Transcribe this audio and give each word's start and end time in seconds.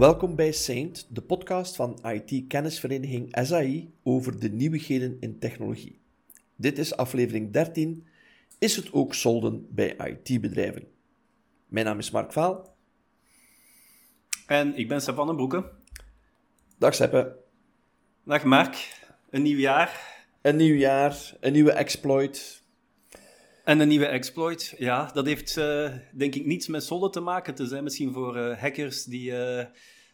Welkom 0.00 0.36
bij 0.36 0.52
Saint, 0.52 1.06
de 1.10 1.20
podcast 1.20 1.76
van 1.76 1.98
IT-kennisvereniging 2.02 3.28
SAI 3.42 3.92
over 4.02 4.40
de 4.40 4.48
nieuwigheden 4.48 5.16
in 5.20 5.38
technologie. 5.38 6.00
Dit 6.56 6.78
is 6.78 6.96
aflevering 6.96 7.52
13. 7.52 8.06
Is 8.58 8.76
het 8.76 8.92
ook 8.92 9.14
solden 9.14 9.66
bij 9.70 9.96
IT-bedrijven? 9.96 10.88
Mijn 11.66 11.86
naam 11.86 11.98
is 11.98 12.10
Mark 12.10 12.32
Vaal. 12.32 12.76
En 14.46 14.76
ik 14.76 14.88
ben 14.88 15.00
Sepp 15.00 15.16
van 15.16 15.26
den 15.26 15.36
Broeke. 15.36 15.70
Dag 16.78 16.94
Seppe. 16.94 17.36
Dag 18.24 18.44
Mark. 18.44 19.02
Een 19.30 19.42
nieuw 19.42 19.58
jaar. 19.58 20.22
Een 20.42 20.56
nieuw 20.56 20.76
jaar, 20.76 21.36
een 21.40 21.52
nieuwe 21.52 21.72
exploit. 21.72 22.60
En 23.64 23.80
een 23.80 23.88
nieuwe 23.88 24.06
exploit, 24.06 24.74
ja, 24.78 25.10
dat 25.12 25.26
heeft 25.26 25.56
uh, 25.56 25.90
denk 26.12 26.34
ik 26.34 26.46
niets 26.46 26.66
met 26.66 26.84
solden 26.84 27.10
te 27.10 27.20
maken. 27.20 27.54
Het 27.54 27.68
zijn 27.68 27.84
misschien 27.84 28.12
voor 28.12 28.36
uh, 28.36 28.58
hackers 28.58 29.04
die, 29.04 29.30
uh, 29.30 29.64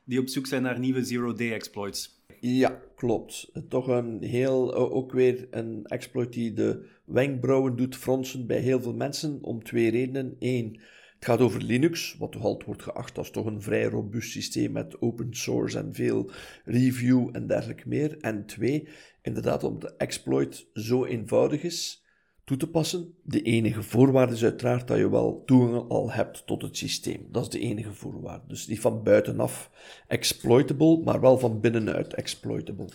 die 0.06 0.20
op 0.20 0.28
zoek 0.28 0.46
zijn 0.46 0.62
naar 0.62 0.78
nieuwe 0.78 1.05
zero-day 1.05 1.52
exploits. 1.52 2.24
Ja, 2.41 2.83
klopt. 2.96 3.51
Toch 3.69 3.87
een 3.88 4.23
heel, 4.23 4.74
ook 4.74 5.12
weer 5.12 5.46
een 5.51 5.84
exploit 5.84 6.32
die 6.32 6.52
de 6.52 6.87
wenkbrauwen 7.05 7.77
doet 7.77 7.96
fronsen 7.96 8.46
bij 8.46 8.59
heel 8.59 8.80
veel 8.80 8.95
mensen 8.95 9.38
om 9.42 9.62
twee 9.62 9.91
redenen. 9.91 10.37
Eén, 10.38 10.80
het 11.15 11.24
gaat 11.24 11.41
over 11.41 11.62
Linux, 11.62 12.16
wat 12.19 12.32
toch 12.32 12.42
altijd 12.42 12.65
wordt 12.65 12.82
geacht 12.82 13.19
als 13.19 13.30
toch 13.30 13.46
een 13.46 13.62
vrij 13.62 13.84
robuust 13.84 14.30
systeem 14.30 14.73
met 14.73 15.01
open 15.01 15.34
source 15.34 15.79
en 15.79 15.95
veel 15.95 16.30
review 16.65 17.29
en 17.32 17.46
dergelijke 17.46 17.88
meer. 17.88 18.16
En 18.20 18.46
twee, 18.46 18.88
inderdaad, 19.23 19.65
omdat 19.65 19.90
de 19.90 19.96
exploit 19.96 20.66
zo 20.73 21.04
eenvoudig 21.04 21.62
is 21.62 22.05
toe 22.47 22.57
te 22.57 22.69
passen. 22.69 23.15
De 23.23 23.43
enige 23.43 23.83
voorwaarde 23.83 24.33
is 24.33 24.45
uiteraard 24.45 24.89
dat 24.89 24.99
je 24.99 25.11
wel 25.11 25.43
toegang 25.47 25.89
al 25.89 26.13
hebt 26.13 26.47
tot 26.47 26.63
het 26.63 26.77
systeem. 26.77 27.27
Dat 27.30 27.43
is 27.43 27.49
de 27.49 27.59
enige 27.59 27.93
voorwaarde. 27.93 28.45
Dus 28.49 28.66
niet 28.66 28.80
van 28.80 29.02
buitenaf 29.02 29.71
exploitable, 30.07 31.02
maar 31.05 31.21
wel 31.21 31.39
van 31.39 31.61
binnenuit 31.61 32.15
exploitable. 32.15 32.89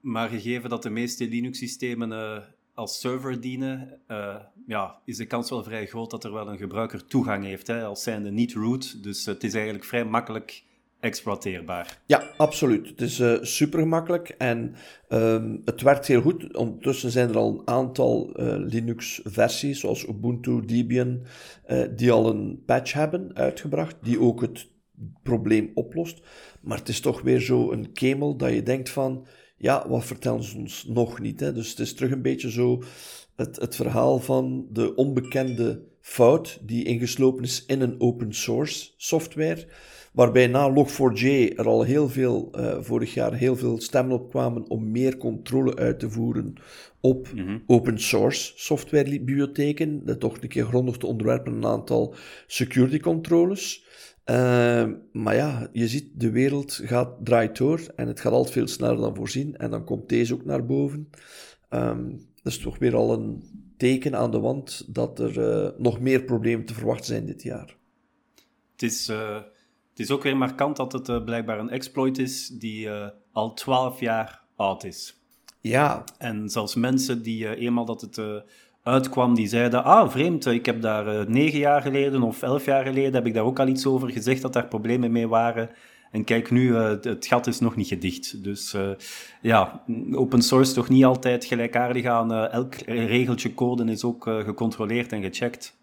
Maar 0.00 0.28
gegeven 0.28 0.70
dat 0.70 0.82
de 0.82 0.90
meeste 0.90 1.28
Linux-systemen 1.28 2.10
uh, 2.10 2.38
als 2.74 3.00
server 3.00 3.40
dienen, 3.40 4.00
uh, 4.08 4.36
ja, 4.66 5.00
is 5.04 5.16
de 5.16 5.26
kans 5.26 5.50
wel 5.50 5.64
vrij 5.64 5.86
groot 5.86 6.10
dat 6.10 6.24
er 6.24 6.32
wel 6.32 6.48
een 6.48 6.58
gebruiker 6.58 7.06
toegang 7.06 7.44
heeft, 7.44 7.66
hè, 7.66 7.84
als 7.84 8.02
zijnde 8.02 8.30
niet 8.30 8.52
root. 8.52 9.02
Dus 9.02 9.26
het 9.26 9.44
is 9.44 9.54
eigenlijk 9.54 9.84
vrij 9.84 10.04
makkelijk 10.04 10.64
exploiteerbaar. 11.00 12.02
Ja, 12.06 12.30
absoluut. 12.36 12.88
Het 12.88 13.00
is 13.00 13.20
uh, 13.20 13.36
super 13.42 13.80
gemakkelijk 13.80 14.28
en 14.28 14.74
um, 15.08 15.62
het 15.64 15.82
werkt 15.82 16.06
heel 16.06 16.20
goed. 16.20 16.56
Ondertussen 16.56 17.10
zijn 17.10 17.28
er 17.28 17.36
al 17.36 17.50
een 17.50 17.66
aantal 17.68 18.40
uh, 18.40 18.54
Linux-versies, 18.56 19.80
zoals 19.80 20.06
Ubuntu, 20.08 20.64
Debian, 20.64 21.22
uh, 21.68 21.84
die 21.96 22.12
al 22.12 22.28
een 22.28 22.62
patch 22.66 22.92
hebben 22.92 23.30
uitgebracht, 23.34 23.96
die 24.02 24.20
ook 24.20 24.40
het 24.40 24.68
probleem 25.22 25.70
oplost. 25.74 26.20
Maar 26.60 26.78
het 26.78 26.88
is 26.88 27.00
toch 27.00 27.22
weer 27.22 27.40
zo 27.40 27.72
een 27.72 27.92
kemel 27.92 28.36
dat 28.36 28.52
je 28.52 28.62
denkt 28.62 28.90
van, 28.90 29.26
ja, 29.56 29.88
wat 29.88 30.04
vertellen 30.04 30.42
ze 30.42 30.56
ons 30.56 30.84
nog 30.84 31.20
niet? 31.20 31.40
Hè? 31.40 31.52
Dus 31.52 31.70
het 31.70 31.78
is 31.78 31.94
terug 31.94 32.10
een 32.10 32.22
beetje 32.22 32.50
zo 32.50 32.82
het, 33.36 33.56
het 33.56 33.76
verhaal 33.76 34.18
van 34.18 34.66
de 34.70 34.94
onbekende 34.94 35.82
fout 36.00 36.58
die 36.62 36.84
ingeslopen 36.84 37.42
is 37.42 37.64
in 37.66 37.80
een 37.80 38.00
open 38.00 38.34
source 38.34 38.90
software 38.96 39.66
Waarbij 40.16 40.46
na 40.46 40.70
Log4j 40.70 41.56
er 41.56 41.66
al 41.66 41.82
heel 41.82 42.08
veel, 42.08 42.50
uh, 42.54 42.76
vorig 42.80 43.14
jaar, 43.14 43.34
heel 43.34 43.56
veel 43.56 43.80
stemmen 43.80 44.16
op 44.16 44.30
kwamen 44.30 44.70
om 44.70 44.90
meer 44.90 45.16
controle 45.16 45.76
uit 45.76 45.98
te 45.98 46.10
voeren 46.10 46.54
op 47.00 47.32
mm 47.34 47.62
open 47.66 48.00
source 48.00 48.52
softwarebibliotheken. 48.54 50.04
Dat 50.04 50.20
toch 50.20 50.36
een 50.40 50.48
keer 50.48 50.64
grondig 50.64 50.96
te 50.96 51.06
onderwerpen 51.06 51.52
een 51.52 51.66
aantal 51.66 52.14
security 52.46 52.98
controles. 52.98 53.84
Uh, 54.30 54.86
maar 55.12 55.34
ja, 55.34 55.68
je 55.72 55.88
ziet, 55.88 56.10
de 56.14 56.30
wereld 56.30 56.80
gaat, 56.84 57.24
draait 57.24 57.56
door 57.56 57.80
en 57.96 58.06
het 58.08 58.20
gaat 58.20 58.32
altijd 58.32 58.52
veel 58.52 58.66
sneller 58.66 58.96
dan 58.96 59.14
voorzien. 59.14 59.56
En 59.56 59.70
dan 59.70 59.84
komt 59.84 60.08
deze 60.08 60.34
ook 60.34 60.44
naar 60.44 60.66
boven. 60.66 61.10
Um, 61.70 62.10
dat 62.42 62.52
is 62.52 62.58
toch 62.58 62.78
weer 62.78 62.94
al 62.94 63.12
een 63.12 63.42
teken 63.76 64.16
aan 64.16 64.30
de 64.30 64.40
wand 64.40 64.94
dat 64.94 65.18
er 65.18 65.38
uh, 65.38 65.78
nog 65.78 66.00
meer 66.00 66.22
problemen 66.22 66.66
te 66.66 66.74
verwachten 66.74 67.06
zijn 67.06 67.26
dit 67.26 67.42
jaar. 67.42 67.76
Het 68.72 68.82
is 68.82 69.12
het 69.96 70.04
is 70.04 70.10
ook 70.10 70.22
weer 70.22 70.36
markant 70.36 70.76
dat 70.76 70.92
het 70.92 71.08
uh, 71.08 71.24
blijkbaar 71.24 71.58
een 71.58 71.70
exploit 71.70 72.18
is 72.18 72.48
die 72.48 72.86
uh, 72.86 73.06
al 73.32 73.54
12 73.54 74.00
jaar 74.00 74.40
oud 74.56 74.84
is. 74.84 75.20
Ja. 75.60 76.04
En 76.18 76.48
zelfs 76.48 76.74
mensen 76.74 77.22
die 77.22 77.44
uh, 77.44 77.50
eenmaal 77.50 77.84
dat 77.84 78.00
het 78.00 78.20
uitkwam, 78.82 79.34
die 79.34 79.46
zeiden, 79.46 79.84
ah 79.84 80.10
vreemd, 80.10 80.46
ik 80.46 80.66
heb 80.66 80.82
daar 80.82 81.30
negen 81.30 81.58
jaar 81.58 81.82
geleden 81.82 82.22
of 82.22 82.42
elf 82.42 82.64
jaar 82.64 82.84
geleden, 82.84 83.14
heb 83.14 83.26
ik 83.26 83.34
daar 83.34 83.44
ook 83.44 83.58
al 83.58 83.66
iets 83.66 83.86
over 83.86 84.10
gezegd 84.10 84.42
dat 84.42 84.52
daar 84.52 84.68
problemen 84.68 85.12
mee 85.12 85.28
waren. 85.28 85.70
En 86.10 86.24
kijk 86.24 86.50
nu, 86.50 86.74
het 86.74 87.26
gat 87.26 87.46
is 87.46 87.60
nog 87.60 87.76
niet 87.76 87.86
gedicht. 87.86 88.44
Dus 88.44 88.76
ja, 89.40 89.84
open 90.12 90.42
source 90.42 90.74
toch 90.74 90.88
niet 90.88 91.04
altijd 91.04 91.44
gelijkaardig 91.44 92.04
aan 92.04 92.32
elk 92.32 92.74
regeltje 92.86 93.54
code 93.54 93.84
is 93.84 94.04
ook 94.04 94.22
gecontroleerd 94.22 95.12
en 95.12 95.22
gecheckt. 95.22 95.75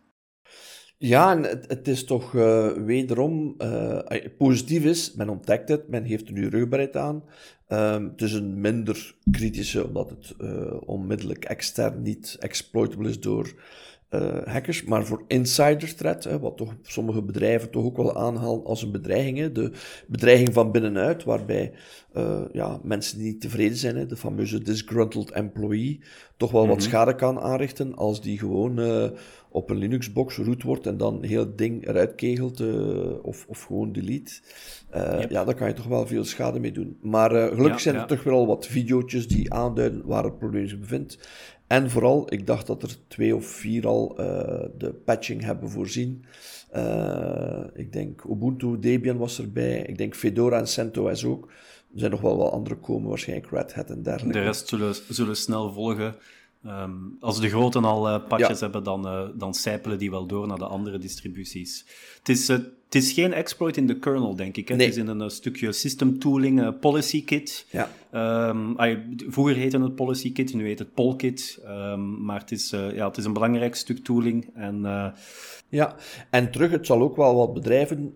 Ja, 1.05 1.31
en 1.31 1.43
het, 1.67 1.87
is 1.87 2.03
toch 2.03 2.33
uh, 2.33 2.71
wederom 2.71 3.55
uh, 3.57 3.99
positief 4.37 4.83
is, 4.83 5.13
men 5.13 5.29
ontdekt 5.29 5.69
het, 5.69 5.87
men 5.87 6.03
heeft 6.03 6.27
er 6.27 6.33
nu 6.33 6.47
rugbaarheid 6.47 6.97
aan. 6.97 7.23
Um, 7.67 8.09
het 8.09 8.21
is 8.21 8.33
een 8.33 8.61
minder 8.61 9.15
kritische, 9.31 9.87
omdat 9.87 10.09
het 10.09 10.33
uh, 10.41 10.73
onmiddellijk 10.85 11.45
extern 11.45 12.01
niet 12.01 12.37
exploitable 12.39 13.09
is 13.09 13.19
door 13.19 13.53
hackers, 14.46 14.84
maar 14.84 15.06
voor 15.06 15.24
insider 15.28 15.96
threat, 15.96 16.24
hè, 16.24 16.40
wat 16.40 16.57
toch 16.57 16.75
sommige 16.81 17.22
bedrijven 17.22 17.69
toch 17.69 17.85
ook 17.85 17.97
wel 17.97 18.18
aanhalen 18.18 18.66
als 18.66 18.81
een 18.81 18.91
bedreiging. 18.91 19.38
Hè, 19.38 19.51
de 19.51 19.72
bedreiging 20.07 20.53
van 20.53 20.72
binnenuit, 20.72 21.24
waarbij 21.24 21.72
ja, 22.51 22.79
mensen 22.84 23.18
die 23.18 23.28
niet 23.28 23.41
tevreden 23.41 23.78
zijn, 23.78 23.96
hè, 23.96 24.06
de 24.06 24.18
fameuze 24.18 24.62
disgruntled 24.62 25.31
employee, 25.31 26.00
toch 26.38 26.51
wel 26.51 26.68
wat 26.68 26.78
mhm. 26.78 26.85
schade 26.85 27.16
kan 27.16 27.40
aanrichten 27.40 27.96
als 27.96 28.22
die 28.22 28.40
gewoon 28.40 28.79
op 29.53 29.69
een 29.69 29.78
Linux-box 29.78 30.38
root 30.38 30.63
wordt 30.63 30.88
en 30.88 30.97
dan 30.97 31.24
heel 31.24 31.40
het 31.40 31.57
ding 31.57 31.88
eruit 31.88 32.16
kegelt 32.16 32.62
uh, 32.62 33.24
of, 33.24 33.45
of 33.47 33.63
gewoon 33.63 33.91
delete. 33.91 34.31
Uh, 34.95 35.24
Ja, 35.30 35.44
daar 35.44 35.56
kan 35.56 35.68
je 35.68 35.74
toch 35.74 35.88
wel 35.88 36.07
veel 36.07 36.24
schade 36.24 36.59
mee 36.59 36.72
doen. 36.72 36.97
Maar 37.01 37.35
uh, 37.35 37.45
gelukkig 37.47 37.80
zijn 37.80 37.95
er 37.95 38.07
toch 38.07 38.24
wel 38.24 38.47
wat 38.47 38.68
video's 38.68 39.28
die 39.28 39.53
aanduiden 39.53 40.06
waar 40.06 40.24
het 40.24 40.38
probleem 40.38 40.68
zich 40.68 40.80
bevindt. 40.80 41.18
En 41.68 41.90
vooral, 41.90 42.34
ik 42.34 42.47
dacht 42.47 42.68
dat 42.68 42.84
er 42.84 42.96
twee 43.07 43.35
of 43.35 43.46
vier 43.46 43.88
al 43.88 44.16
de 44.78 45.01
patching 45.06 45.44
hebben 45.44 45.69
voorzien. 45.69 46.25
ik 47.74 47.94
denk 47.94 48.24
Ubuntu, 48.29 48.79
Debian 48.79 49.18
was 49.18 49.40
erbij. 49.40 49.81
Ik 49.81 49.97
denk 49.97 50.16
Fedora 50.16 50.59
en 50.59 50.68
CentOS 50.68 51.25
ook. 51.25 51.51
Er 51.94 52.00
zijn 52.00 52.12
nog 52.12 52.22
wel 52.22 52.38
wat 52.38 52.51
andere 52.51 52.75
komen, 52.75 53.09
waarschijnlijk 53.09 53.51
Red 53.51 53.74
Hat 53.74 53.90
en 53.90 54.03
dergelijke. 54.03 54.40
De 54.40 54.46
rest 54.46 54.68
zullen, 54.68 54.96
zullen 55.09 55.35
snel 55.38 55.74
volgen. 55.74 56.16
Um, 56.68 57.18
als 57.19 57.40
de 57.40 57.50
groten 57.50 57.84
al 57.84 58.09
uh, 58.09 58.28
patches 58.28 58.59
hebben, 58.59 58.84
dan, 58.84 59.06
uh, 59.06 59.22
dan 59.35 59.53
sijpelen 59.53 59.97
die 59.97 60.12
wel 60.12 60.25
door 60.25 60.47
naar 60.47 60.57
de 60.57 60.66
andere 60.66 60.97
distributies. 60.97 61.85
Het 62.18 62.29
is, 62.29 62.50
uh, 62.50 62.57
het 62.57 62.96
is 62.96 63.12
geen 63.12 63.34
exploit 63.34 63.78
in 63.78 63.88
de 63.88 64.00
kernel, 64.00 64.35
denk 64.35 64.57
ik. 64.57 64.68
Hè? 64.68 64.75
Nee. 64.75 64.85
Het 64.85 64.96
is 64.96 65.01
in 65.01 65.07
een 65.07 65.29
stukje 65.29 65.72
system 65.72 66.19
tooling, 66.19 66.79
policy 66.79 67.24
kit. 67.24 67.66
Ja. 67.69 68.50
Um, 68.50 68.75
vroeger 69.29 69.56
heette 69.56 69.81
het 69.81 69.96
policy 69.96 70.31
kit, 70.31 70.53
nu 70.53 70.66
heet 70.66 70.79
het 70.79 70.94
polkit. 70.94 71.59
Um, 71.66 72.24
maar 72.24 72.40
het 72.40 72.51
is, 72.51 72.69
ja, 72.69 73.07
het 73.07 73.18
is 73.18 73.25
een 73.25 73.34
belangrijk 73.34 73.75
stuk 73.75 74.03
tooling. 74.03 74.50
En, 74.53 74.81
ja, 75.69 75.95
en 76.30 76.51
terug, 76.51 76.72
het 76.72 76.85
zal 76.85 77.01
ook 77.01 77.16
wel 77.16 77.35
wat 77.35 77.53
bedrijven 77.53 78.13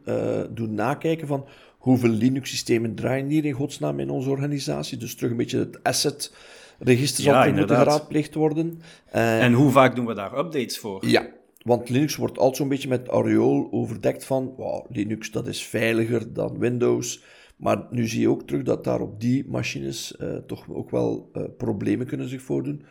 doen 0.49 0.73
nakijken 0.73 1.27
van 1.27 1.45
hoeveel 1.77 2.09
Linux-systemen 2.09 2.95
draaien 2.95 3.27
hier 3.27 3.45
in 3.45 3.53
godsnaam 3.53 3.99
in 3.99 4.09
onze 4.09 4.29
organisatie. 4.29 4.97
Dus 4.97 5.15
terug 5.15 5.31
een 5.31 5.37
beetje 5.37 5.59
het 5.59 5.83
asset 5.83 6.33
register 6.79 7.23
zal 7.23 7.33
ja, 7.33 7.53
moeten 7.53 7.77
geraadpleegd 7.77 8.33
worden. 8.33 8.81
Uh, 9.15 9.43
en 9.43 9.53
hoe 9.53 9.71
vaak 9.71 9.95
doen 9.95 10.05
we 10.05 10.13
daar 10.13 10.37
updates 10.37 10.79
voor? 10.79 11.07
Ja, 11.07 11.27
want 11.61 11.89
Linux 11.89 12.15
wordt 12.15 12.37
altijd 12.37 12.55
zo'n 12.55 12.67
beetje 12.67 12.87
met 12.87 13.07
aureool 13.07 13.67
overdekt 13.71 14.25
van 14.25 14.53
wow, 14.57 14.85
Linux 14.89 15.31
dat 15.31 15.47
is 15.47 15.65
veiliger 15.65 16.33
dan 16.33 16.59
Windows. 16.59 17.23
Maar 17.57 17.87
nu 17.89 18.07
zie 18.07 18.21
je 18.21 18.29
ook 18.29 18.47
terug 18.47 18.63
dat 18.63 18.83
daar 18.83 19.01
op 19.01 19.21
die 19.21 19.45
machines 19.47 20.15
uh, 20.21 20.35
toch 20.35 20.65
ook 20.69 20.91
wel 20.91 21.29
uh, 21.33 21.43
problemen 21.57 22.07
kunnen 22.07 22.29
zich 22.29 22.41
voordoen. 22.41 22.85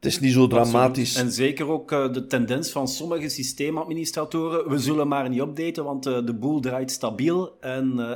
Het 0.00 0.12
is 0.12 0.20
niet 0.20 0.32
zo 0.32 0.46
dramatisch. 0.46 1.14
En 1.14 1.32
zeker 1.32 1.68
ook 1.68 1.92
uh, 1.92 2.12
de 2.12 2.26
tendens 2.26 2.70
van 2.70 2.88
sommige 2.88 3.28
systeemadministratoren. 3.28 4.68
We 4.68 4.78
zullen 4.78 5.08
maar 5.08 5.28
niet 5.28 5.40
updaten, 5.40 5.84
want 5.84 6.06
uh, 6.06 6.26
de 6.26 6.34
boel 6.34 6.60
draait 6.60 6.90
stabiel. 6.90 7.56
En 7.60 7.92
uh, 7.96 8.10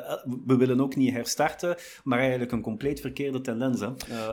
we 0.46 0.56
willen 0.56 0.80
ook 0.80 0.96
niet 0.96 1.12
herstarten. 1.12 1.76
Maar 2.04 2.18
eigenlijk 2.18 2.52
een 2.52 2.60
compleet 2.60 3.00
verkeerde 3.00 3.40
tendens. 3.40 3.80
Hè? 3.80 3.88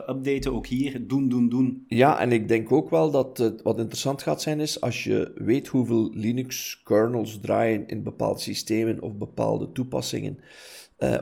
updaten 0.08 0.52
ook 0.52 0.66
hier, 0.66 1.06
doen, 1.06 1.28
doen, 1.28 1.48
doen. 1.48 1.84
Ja, 1.88 2.20
en 2.20 2.32
ik 2.32 2.48
denk 2.48 2.72
ook 2.72 2.90
wel 2.90 3.10
dat 3.10 3.38
het 3.38 3.62
wat 3.62 3.78
interessant 3.78 4.22
gaat 4.22 4.42
zijn 4.42 4.60
is 4.60 4.80
als 4.80 5.04
je 5.04 5.32
weet 5.34 5.66
hoeveel 5.66 6.10
Linux-kernels 6.14 7.40
draaien 7.40 7.86
in 7.86 8.02
bepaalde 8.02 8.40
systemen 8.40 9.00
of 9.00 9.16
bepaalde 9.16 9.72
toepassingen. 9.72 10.38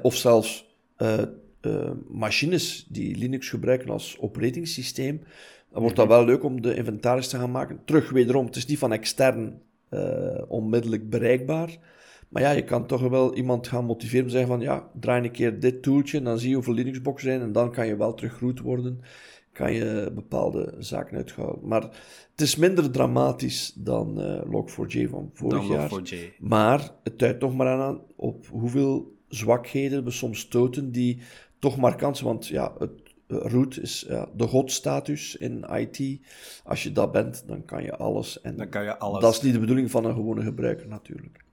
of 0.02 0.16
zelfs 0.16 0.68
machines 2.08 2.86
die 2.88 3.16
Linux 3.16 3.48
gebruiken 3.48 3.90
als 3.90 4.16
operatingsysteem 4.20 5.22
dan 5.72 5.82
wordt 5.82 5.96
dat 5.96 6.08
wel 6.08 6.24
leuk 6.24 6.44
om 6.44 6.62
de 6.62 6.74
inventaris 6.74 7.28
te 7.28 7.36
gaan 7.36 7.50
maken. 7.50 7.80
Terug 7.84 8.10
wederom, 8.10 8.46
het 8.46 8.56
is 8.56 8.66
niet 8.66 8.78
van 8.78 8.92
extern 8.92 9.62
uh, 9.90 10.42
onmiddellijk 10.48 11.10
bereikbaar. 11.10 11.78
Maar 12.28 12.42
ja, 12.42 12.50
je 12.50 12.64
kan 12.64 12.86
toch 12.86 13.08
wel 13.08 13.34
iemand 13.34 13.68
gaan 13.68 13.84
motiveren 13.84 14.22
om 14.22 14.30
te 14.30 14.36
zeggen 14.36 14.52
van 14.52 14.60
ja, 14.60 14.90
draai 15.00 15.24
een 15.24 15.30
keer 15.30 15.60
dit 15.60 15.82
tooltje 15.82 16.18
en 16.18 16.24
dan 16.24 16.38
zie 16.38 16.48
je 16.48 16.54
hoeveel 16.54 16.74
Linuxboxen 16.74 17.28
zijn 17.28 17.40
en 17.40 17.52
dan 17.52 17.72
kan 17.72 17.86
je 17.86 17.96
wel 17.96 18.14
terug 18.14 18.40
root 18.40 18.60
worden. 18.60 19.00
Kan 19.52 19.72
je 19.72 20.10
bepaalde 20.14 20.74
zaken 20.78 21.16
uithouden. 21.16 21.68
Maar 21.68 21.82
het 22.30 22.40
is 22.40 22.56
minder 22.56 22.90
dramatisch 22.90 23.72
dan 23.76 24.20
uh, 24.20 24.40
Log4j 24.42 25.10
van 25.10 25.30
vorig 25.34 25.66
dan 25.66 25.76
jaar. 25.76 25.90
Log4j. 25.90 26.16
Maar 26.38 26.90
het 27.02 27.18
duidt 27.18 27.40
toch 27.40 27.54
maar 27.54 27.66
aan 27.66 28.00
op 28.16 28.46
hoeveel 28.46 29.16
zwakheden 29.28 30.04
we 30.04 30.10
soms 30.10 30.38
stoten 30.38 30.92
die 30.92 31.20
toch 31.58 31.76
markant 31.76 32.16
zijn. 32.16 32.28
Want 32.28 32.46
ja, 32.46 32.74
het 32.78 32.99
root 33.38 33.76
is 33.76 34.04
ja, 34.08 34.28
de 34.34 34.46
godstatus 34.46 35.36
in 35.36 35.64
IT. 35.64 36.20
Als 36.64 36.82
je 36.82 36.92
dat 36.92 37.12
bent, 37.12 37.44
dan 37.46 37.64
kan 37.64 37.82
je 37.82 37.96
alles. 37.96 38.40
En 38.40 38.56
dan 38.56 38.68
kan 38.68 38.84
je 38.84 38.98
alles. 38.98 39.20
Dat 39.20 39.34
is 39.34 39.40
niet 39.40 39.52
de 39.52 39.60
bedoeling 39.60 39.90
van 39.90 40.04
een 40.04 40.14
gewone 40.14 40.42
gebruiker 40.42 40.88
natuurlijk. 40.88 41.44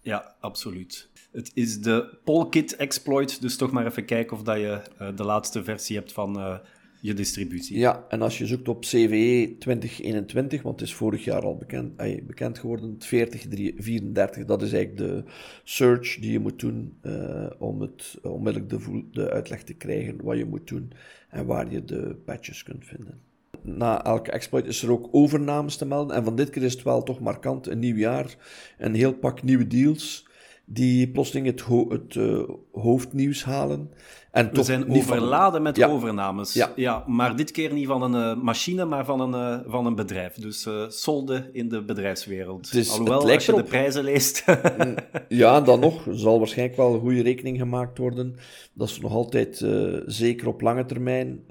Ja, 0.00 0.34
absoluut. 0.40 1.10
Het 1.32 1.50
is 1.54 1.80
de 1.80 2.18
Polkit 2.24 2.76
exploit, 2.76 3.40
dus 3.40 3.56
toch 3.56 3.70
maar 3.70 3.86
even 3.86 4.04
kijken 4.04 4.36
of 4.36 4.42
dat 4.42 4.56
je 4.56 4.80
uh, 5.00 5.16
de 5.16 5.24
laatste 5.24 5.64
versie 5.64 5.96
hebt 5.96 6.12
van 6.12 6.38
uh, 6.38 6.58
je 7.04 7.14
distributie. 7.14 7.78
Ja, 7.78 8.04
en 8.08 8.22
als 8.22 8.38
je 8.38 8.46
zoekt 8.46 8.68
op 8.68 8.80
CVE 8.80 9.56
2021, 9.58 10.62
want 10.62 10.80
het 10.80 10.88
is 10.88 10.94
vorig 10.94 11.24
jaar 11.24 11.42
al 11.42 11.56
bekend, 11.56 11.96
bekend 12.26 12.58
geworden, 12.58 12.96
4034, 12.98 14.44
dat 14.44 14.62
is 14.62 14.72
eigenlijk 14.72 15.08
de 15.08 15.30
search 15.64 16.18
die 16.18 16.32
je 16.32 16.38
moet 16.38 16.60
doen 16.60 16.96
uh, 17.02 17.46
om 17.58 17.80
het 17.80 18.18
onmiddellijk 18.22 18.70
de, 18.70 19.04
de 19.12 19.30
uitleg 19.30 19.62
te 19.62 19.74
krijgen 19.74 20.22
wat 20.22 20.36
je 20.36 20.44
moet 20.44 20.68
doen 20.68 20.92
en 21.28 21.46
waar 21.46 21.72
je 21.72 21.84
de 21.84 22.16
patches 22.24 22.62
kunt 22.62 22.86
vinden 22.86 23.20
na 23.62 24.04
elke 24.04 24.30
exploit 24.30 24.66
is 24.66 24.82
er 24.82 24.90
ook 24.90 25.08
overnames 25.10 25.76
te 25.76 25.86
melden. 25.86 26.16
En 26.16 26.24
van 26.24 26.36
dit 26.36 26.50
keer 26.50 26.62
is 26.62 26.72
het 26.72 26.82
wel 26.82 27.02
toch 27.02 27.20
markant. 27.20 27.66
Een 27.66 27.78
nieuw 27.78 27.96
jaar, 27.96 28.36
een 28.78 28.94
heel 28.94 29.14
pak 29.14 29.42
nieuwe 29.42 29.66
deals 29.66 30.26
die 30.64 31.08
plotseling 31.08 31.46
het, 31.46 31.64
het 31.88 32.14
uh, 32.14 32.42
hoofdnieuws 32.72 33.44
halen. 33.44 33.90
En 34.30 34.50
We 34.52 34.62
zijn 34.62 34.90
overladen 34.90 35.62
met 35.62 35.84
overnames. 35.84 36.52
Ja. 36.52 36.72
ja. 36.76 37.04
maar 37.06 37.36
dit 37.36 37.50
keer 37.50 37.72
niet 37.72 37.86
van 37.86 38.02
een 38.02 38.36
uh, 38.36 38.42
machine, 38.42 38.84
maar 38.84 39.04
van 39.04 39.20
een, 39.20 39.60
uh, 39.62 39.70
van 39.70 39.86
een 39.86 39.94
bedrijf. 39.94 40.34
Dus 40.34 40.68
solde 40.88 41.50
in 41.52 41.68
de 41.68 41.82
bedrijfswereld. 41.82 42.72
Dus 42.72 42.90
Alhoewel, 42.90 43.30
als 43.30 43.46
je 43.46 43.52
erop. 43.52 43.64
de 43.64 43.70
prijzen 43.70 44.04
leest... 44.04 44.44
Mm, 44.78 44.94
ja, 45.28 45.60
dan 45.60 45.80
nog. 45.80 46.06
Er 46.06 46.18
zal 46.18 46.38
waarschijnlijk 46.38 46.76
wel 46.76 46.94
een 46.94 47.00
goede 47.00 47.22
rekening 47.22 47.58
gemaakt 47.58 47.98
worden. 47.98 48.36
Dat 48.72 48.88
ze 48.88 49.00
nog 49.00 49.12
altijd 49.12 49.66
zeker 50.06 50.48
op 50.48 50.60
lange 50.60 50.84
termijn 50.84 51.44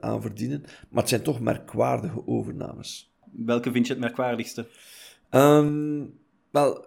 aan 0.00 0.22
verdienen. 0.22 0.60
Maar 0.88 1.00
het 1.00 1.08
zijn 1.08 1.22
toch 1.22 1.40
merkwaardige 1.40 2.26
overnames. 2.26 3.14
Welke 3.32 3.72
vind 3.72 3.86
je 3.86 3.92
het 3.92 4.02
merkwaardigste? 4.02 4.66
Um, 5.30 6.14
wel 6.50 6.84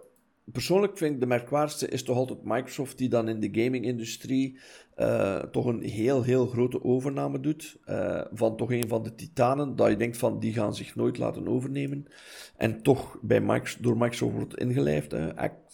persoonlijk 0.52 0.98
vind 0.98 1.14
ik 1.14 1.20
de 1.20 1.26
merkwaardigste 1.26 1.88
is 1.88 2.02
toch 2.02 2.16
altijd 2.16 2.44
Microsoft, 2.44 2.98
die 2.98 3.08
dan 3.08 3.28
in 3.28 3.40
de 3.40 3.62
gaming-industrie 3.62 4.58
uh, 4.96 5.38
toch 5.38 5.64
een 5.64 5.82
heel, 5.82 6.22
heel 6.22 6.46
grote 6.46 6.84
overname 6.84 7.40
doet. 7.40 7.78
Uh, 7.86 8.20
van 8.32 8.56
toch 8.56 8.72
een 8.72 8.88
van 8.88 9.02
de 9.02 9.14
titanen, 9.14 9.76
dat 9.76 9.88
je 9.88 9.96
denkt 9.96 10.16
van 10.16 10.38
die 10.38 10.52
gaan 10.52 10.74
zich 10.74 10.94
nooit 10.94 11.18
laten 11.18 11.48
overnemen. 11.48 12.06
En 12.56 12.82
toch 12.82 13.18
bij 13.22 13.40
Microsoft, 13.40 13.82
door 13.82 13.96
Microsoft 13.96 14.34
wordt 14.34 14.58
ingelijfd. 14.58 15.14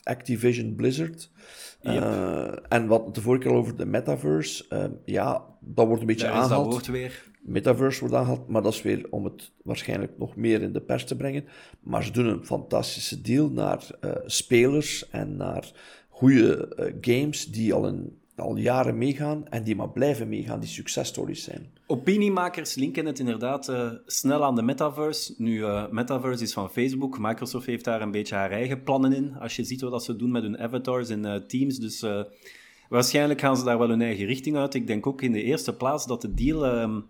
Activision 0.02 0.74
Blizzard. 0.74 1.30
Yep. 1.80 2.02
Uh, 2.02 2.52
en 2.68 2.86
wat 2.86 3.14
de 3.14 3.20
vorige 3.20 3.42
keer 3.42 3.52
al 3.52 3.58
over 3.58 3.76
de 3.76 3.86
metaverse. 3.86 4.98
ja, 5.04 5.44
dat 5.60 5.86
wordt 5.86 6.00
een 6.00 6.06
beetje 6.06 6.26
Daar 6.26 6.34
aangehaald. 6.34 6.64
dat 6.64 6.72
woord 6.72 6.86
weer. 6.86 7.34
Metaverse 7.46 8.00
wordt 8.00 8.14
aangehaald, 8.14 8.48
maar 8.48 8.62
dat 8.62 8.72
is 8.72 8.82
weer 8.82 9.06
om 9.10 9.24
het 9.24 9.52
waarschijnlijk 9.62 10.18
nog 10.18 10.36
meer 10.36 10.62
in 10.62 10.72
de 10.72 10.80
pers 10.80 11.04
te 11.04 11.16
brengen. 11.16 11.44
Maar 11.80 12.04
ze 12.04 12.10
doen 12.10 12.26
een 12.26 12.44
fantastische 12.44 13.20
deal 13.20 13.50
naar 13.50 13.86
uh, 14.00 14.10
spelers 14.24 15.10
en 15.10 15.36
naar 15.36 15.72
goede 16.08 16.76
uh, 16.78 16.92
games 17.00 17.46
die 17.46 17.74
al, 17.74 17.86
een, 17.86 18.18
al 18.36 18.56
jaren 18.56 18.98
meegaan 18.98 19.48
en 19.48 19.64
die 19.64 19.76
maar 19.76 19.90
blijven 19.90 20.28
meegaan, 20.28 20.60
die 20.60 20.68
successtories 20.68 21.44
zijn. 21.44 21.70
Opiniemakers 21.86 22.74
linken 22.74 23.06
het 23.06 23.18
inderdaad 23.18 23.68
uh, 23.68 23.90
snel 24.06 24.44
aan 24.44 24.54
de 24.54 24.62
metaverse. 24.62 25.34
Nu, 25.38 25.64
metaverse 25.90 26.42
is 26.42 26.52
van 26.52 26.70
Facebook. 26.70 27.18
Microsoft 27.18 27.66
heeft 27.66 27.84
daar 27.84 28.02
een 28.02 28.10
beetje 28.10 28.34
haar 28.34 28.50
eigen 28.50 28.82
plannen 28.82 29.12
in. 29.12 29.36
Als 29.38 29.56
je 29.56 29.64
ziet 29.64 29.80
wat 29.80 30.04
ze 30.04 30.16
doen 30.16 30.30
met 30.30 30.42
hun 30.42 30.58
avatars 30.58 31.08
en 31.08 31.46
Teams. 31.46 31.78
Dus 31.78 32.04
waarschijnlijk 32.88 33.40
gaan 33.40 33.56
ze 33.56 33.64
daar 33.64 33.78
wel 33.78 33.88
hun 33.88 34.02
eigen 34.02 34.26
richting 34.26 34.56
uit. 34.56 34.74
Ik 34.74 34.86
denk 34.86 35.06
ook 35.06 35.22
in 35.22 35.32
de 35.32 35.42
eerste 35.42 35.76
plaats 35.76 36.06
dat 36.06 36.22
de 36.22 36.34
deal 36.34 36.66
ehm, 36.66 37.00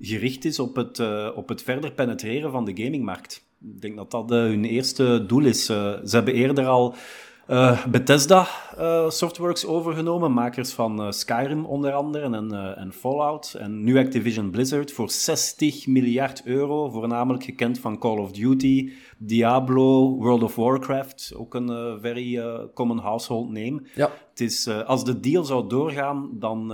gericht 0.00 0.44
is 0.44 0.58
op 0.58 0.76
het, 0.76 0.98
uh, 0.98 1.28
op 1.34 1.48
het 1.48 1.62
verder 1.62 1.92
penetreren 1.92 2.50
van 2.50 2.64
de 2.64 2.82
gamingmarkt. 2.82 3.44
Ik 3.74 3.80
denk 3.80 3.96
dat 3.96 4.10
dat 4.10 4.32
uh, 4.32 4.38
hun 4.38 4.64
eerste 4.64 5.24
doel 5.26 5.44
is. 5.44 5.70
Uh, 5.70 5.76
ze 6.04 6.16
hebben 6.16 6.34
eerder 6.34 6.66
al 6.66 6.94
Bethesda 7.88 8.48
Softworks 9.08 9.66
overgenomen, 9.66 10.32
makers 10.32 10.72
van 10.72 11.12
Skyrim 11.12 11.64
onder 11.64 11.92
andere 11.92 12.24
en, 12.24 12.76
en 12.76 12.92
Fallout. 12.92 13.54
En 13.58 13.84
nu 13.84 13.98
Activision 13.98 14.50
Blizzard 14.50 14.92
voor 14.92 15.10
60 15.10 15.86
miljard 15.86 16.42
euro, 16.44 16.90
voornamelijk 16.90 17.44
gekend 17.44 17.78
van 17.78 17.98
Call 17.98 18.18
of 18.18 18.32
Duty, 18.32 18.92
Diablo, 19.18 20.16
World 20.16 20.42
of 20.42 20.54
Warcraft, 20.54 21.32
ook 21.36 21.54
een 21.54 22.00
very 22.00 22.42
common 22.74 22.98
household 22.98 23.48
name. 23.48 23.82
Ja. 23.94 24.10
Het 24.30 24.40
is, 24.40 24.68
als 24.68 25.04
de 25.04 25.20
deal 25.20 25.44
zou 25.44 25.68
doorgaan, 25.68 26.30
dan 26.32 26.72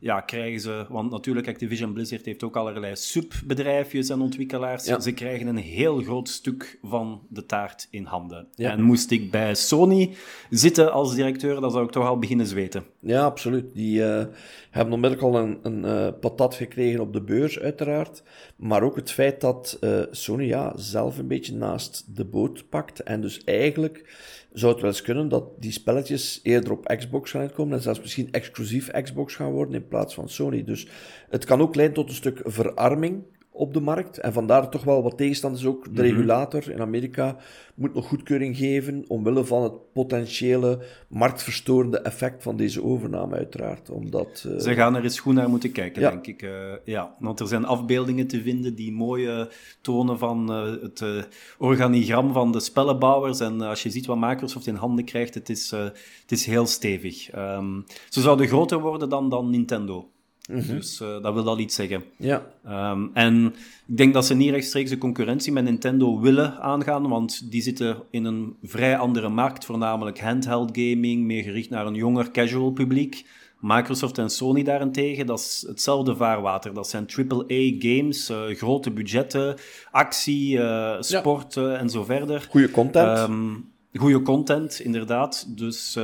ja, 0.00 0.20
krijgen 0.20 0.60
ze, 0.60 0.86
want 0.88 1.10
natuurlijk 1.10 1.48
Activision 1.48 1.92
Blizzard 1.92 2.24
heeft 2.24 2.42
ook 2.42 2.56
allerlei 2.56 2.96
subbedrijfjes 2.96 4.08
en 4.08 4.20
ontwikkelaars. 4.20 4.84
Ze 4.84 5.12
krijgen 5.12 5.46
een 5.46 5.56
heel 5.56 6.00
groot 6.00 6.28
stuk 6.28 6.78
van 6.82 7.22
de 7.28 7.46
taart 7.46 7.88
in 7.90 8.04
handen. 8.04 8.48
En 8.56 8.82
moest 8.82 9.10
ik 9.10 9.30
bij 9.30 9.54
Sony 9.54 10.14
zitten 10.50 10.92
als 10.92 11.14
directeur, 11.14 11.26
dan 11.36 11.70
zou 11.70 11.84
ik 11.84 11.90
toch 11.90 12.06
al 12.06 12.18
beginnen 12.18 12.46
zweten. 12.46 12.84
Ja, 13.00 13.24
absoluut. 13.24 13.74
Die 13.74 14.00
uh, 14.00 14.24
hebben 14.70 14.94
onmiddellijk 14.94 15.22
al 15.22 15.38
een, 15.38 15.58
een 15.62 15.84
uh, 15.84 16.08
patat 16.20 16.54
gekregen 16.54 17.00
op 17.00 17.12
de 17.12 17.22
beurs, 17.22 17.58
uiteraard. 17.58 18.22
Maar 18.56 18.82
ook 18.82 18.96
het 18.96 19.10
feit 19.10 19.40
dat 19.40 19.78
uh, 19.80 20.02
Sony 20.10 20.44
ja, 20.44 20.72
zelf 20.76 21.18
een 21.18 21.26
beetje 21.28 21.54
naast 21.54 22.16
de 22.16 22.24
boot 22.24 22.68
pakt 22.68 23.02
en 23.02 23.20
dus 23.20 23.44
eigenlijk 23.44 24.16
zou 24.52 24.72
het 24.72 24.80
wel 24.80 24.90
eens 24.90 25.02
kunnen 25.02 25.28
dat 25.28 25.44
die 25.58 25.72
spelletjes 25.72 26.40
eerder 26.42 26.72
op 26.72 26.94
Xbox 26.96 27.30
gaan 27.30 27.40
uitkomen 27.40 27.76
en 27.76 27.82
zelfs 27.82 28.00
misschien 28.00 28.32
exclusief 28.32 28.90
Xbox 28.90 29.34
gaan 29.34 29.52
worden 29.52 29.74
in 29.74 29.88
plaats 29.88 30.14
van 30.14 30.28
Sony. 30.28 30.64
Dus 30.64 30.88
het 31.28 31.44
kan 31.44 31.60
ook 31.60 31.74
leiden 31.74 31.96
tot 31.96 32.08
een 32.08 32.14
stuk 32.14 32.40
verarming 32.44 33.22
op 33.58 33.74
de 33.74 33.80
markt. 33.80 34.18
En 34.18 34.32
vandaar 34.32 34.68
toch 34.68 34.84
wel 34.84 35.02
wat 35.02 35.16
tegenstand 35.16 35.56
is 35.56 35.66
ook. 35.66 35.84
De 35.84 35.90
mhm. 35.90 36.00
regulator 36.00 36.70
in 36.70 36.80
Amerika 36.80 37.36
moet 37.74 37.94
nog 37.94 38.08
goedkeuring 38.08 38.56
geven 38.56 39.04
omwille 39.08 39.44
van 39.44 39.62
het 39.62 39.92
potentiële 39.92 40.78
marktverstorende 41.08 41.98
effect 41.98 42.42
van 42.42 42.56
deze 42.56 42.84
overname, 42.84 43.36
uiteraard. 43.36 43.90
Omdat, 43.90 44.44
uh... 44.46 44.58
Ze 44.58 44.74
gaan 44.74 44.96
er 44.96 45.02
eens 45.02 45.20
goed 45.20 45.34
naar 45.34 45.48
moeten 45.48 45.72
kijken, 45.72 46.00
denk 46.02 46.26
ik. 46.26 46.42
Uh, 46.42 46.50
ja, 46.84 47.14
want 47.18 47.40
er 47.40 47.46
zijn 47.46 47.64
afbeeldingen 47.64 48.26
te 48.26 48.42
vinden 48.42 48.74
die 48.74 48.92
mooie 48.92 49.50
tonen 49.80 50.18
van 50.18 50.50
uh, 50.50 50.82
het 50.82 51.28
organigram 51.58 52.32
van 52.32 52.52
de 52.52 52.60
spellenbouwers. 52.60 53.40
En 53.40 53.60
als 53.60 53.82
je 53.82 53.90
ziet 53.90 54.06
wat 54.06 54.18
Microsoft 54.18 54.66
in 54.66 54.74
handen 54.74 55.04
krijgt, 55.04 55.34
het 55.34 55.48
is, 55.48 55.70
het 55.70 56.32
is 56.32 56.46
heel 56.46 56.66
stevig. 56.66 57.34
Um, 57.36 57.84
ze 58.08 58.20
zouden 58.20 58.46
groter 58.46 58.80
worden 58.80 59.08
dan, 59.08 59.28
dan 59.28 59.50
Nintendo. 59.50 60.10
Mhm. 60.48 60.74
Dus 60.74 61.00
uh, 61.00 61.22
dat 61.22 61.34
wil 61.34 61.48
al 61.48 61.58
iets 61.58 61.74
zeggen. 61.74 62.04
Ja. 62.16 62.46
Um, 62.92 63.10
en 63.14 63.54
ik 63.86 63.96
denk 63.96 64.14
dat 64.14 64.26
ze 64.26 64.34
niet 64.34 64.50
rechtstreeks 64.50 64.90
de 64.90 64.98
concurrentie 64.98 65.52
met 65.52 65.64
Nintendo 65.64 66.20
willen 66.20 66.60
aangaan, 66.60 67.08
want 67.08 67.50
die 67.50 67.62
zitten 67.62 67.96
in 68.10 68.24
een 68.24 68.56
vrij 68.62 68.98
andere 68.98 69.28
markt, 69.28 69.64
voornamelijk 69.64 70.20
handheld 70.20 70.70
gaming, 70.72 71.24
meer 71.24 71.42
gericht 71.42 71.70
naar 71.70 71.86
een 71.86 71.94
jonger 71.94 72.30
casual 72.30 72.70
publiek. 72.70 73.26
Microsoft 73.60 74.18
en 74.18 74.30
Sony 74.30 74.62
daarentegen, 74.62 75.26
dat 75.26 75.38
is 75.38 75.64
hetzelfde 75.68 76.16
vaarwater. 76.16 76.74
Dat 76.74 76.88
zijn 76.88 77.06
AAA-games, 77.16 78.30
uh, 78.30 78.56
grote 78.56 78.90
budgetten, 78.90 79.56
actie, 79.90 80.56
uh, 80.56 80.96
sport 81.00 81.54
ja. 81.54 81.74
en 81.74 81.90
zo 81.90 82.04
verder. 82.04 82.46
Goede 82.50 82.70
content. 82.70 83.18
Um, 83.18 83.70
goede 83.92 84.22
content, 84.22 84.80
inderdaad. 84.80 85.58
Dus 85.58 85.98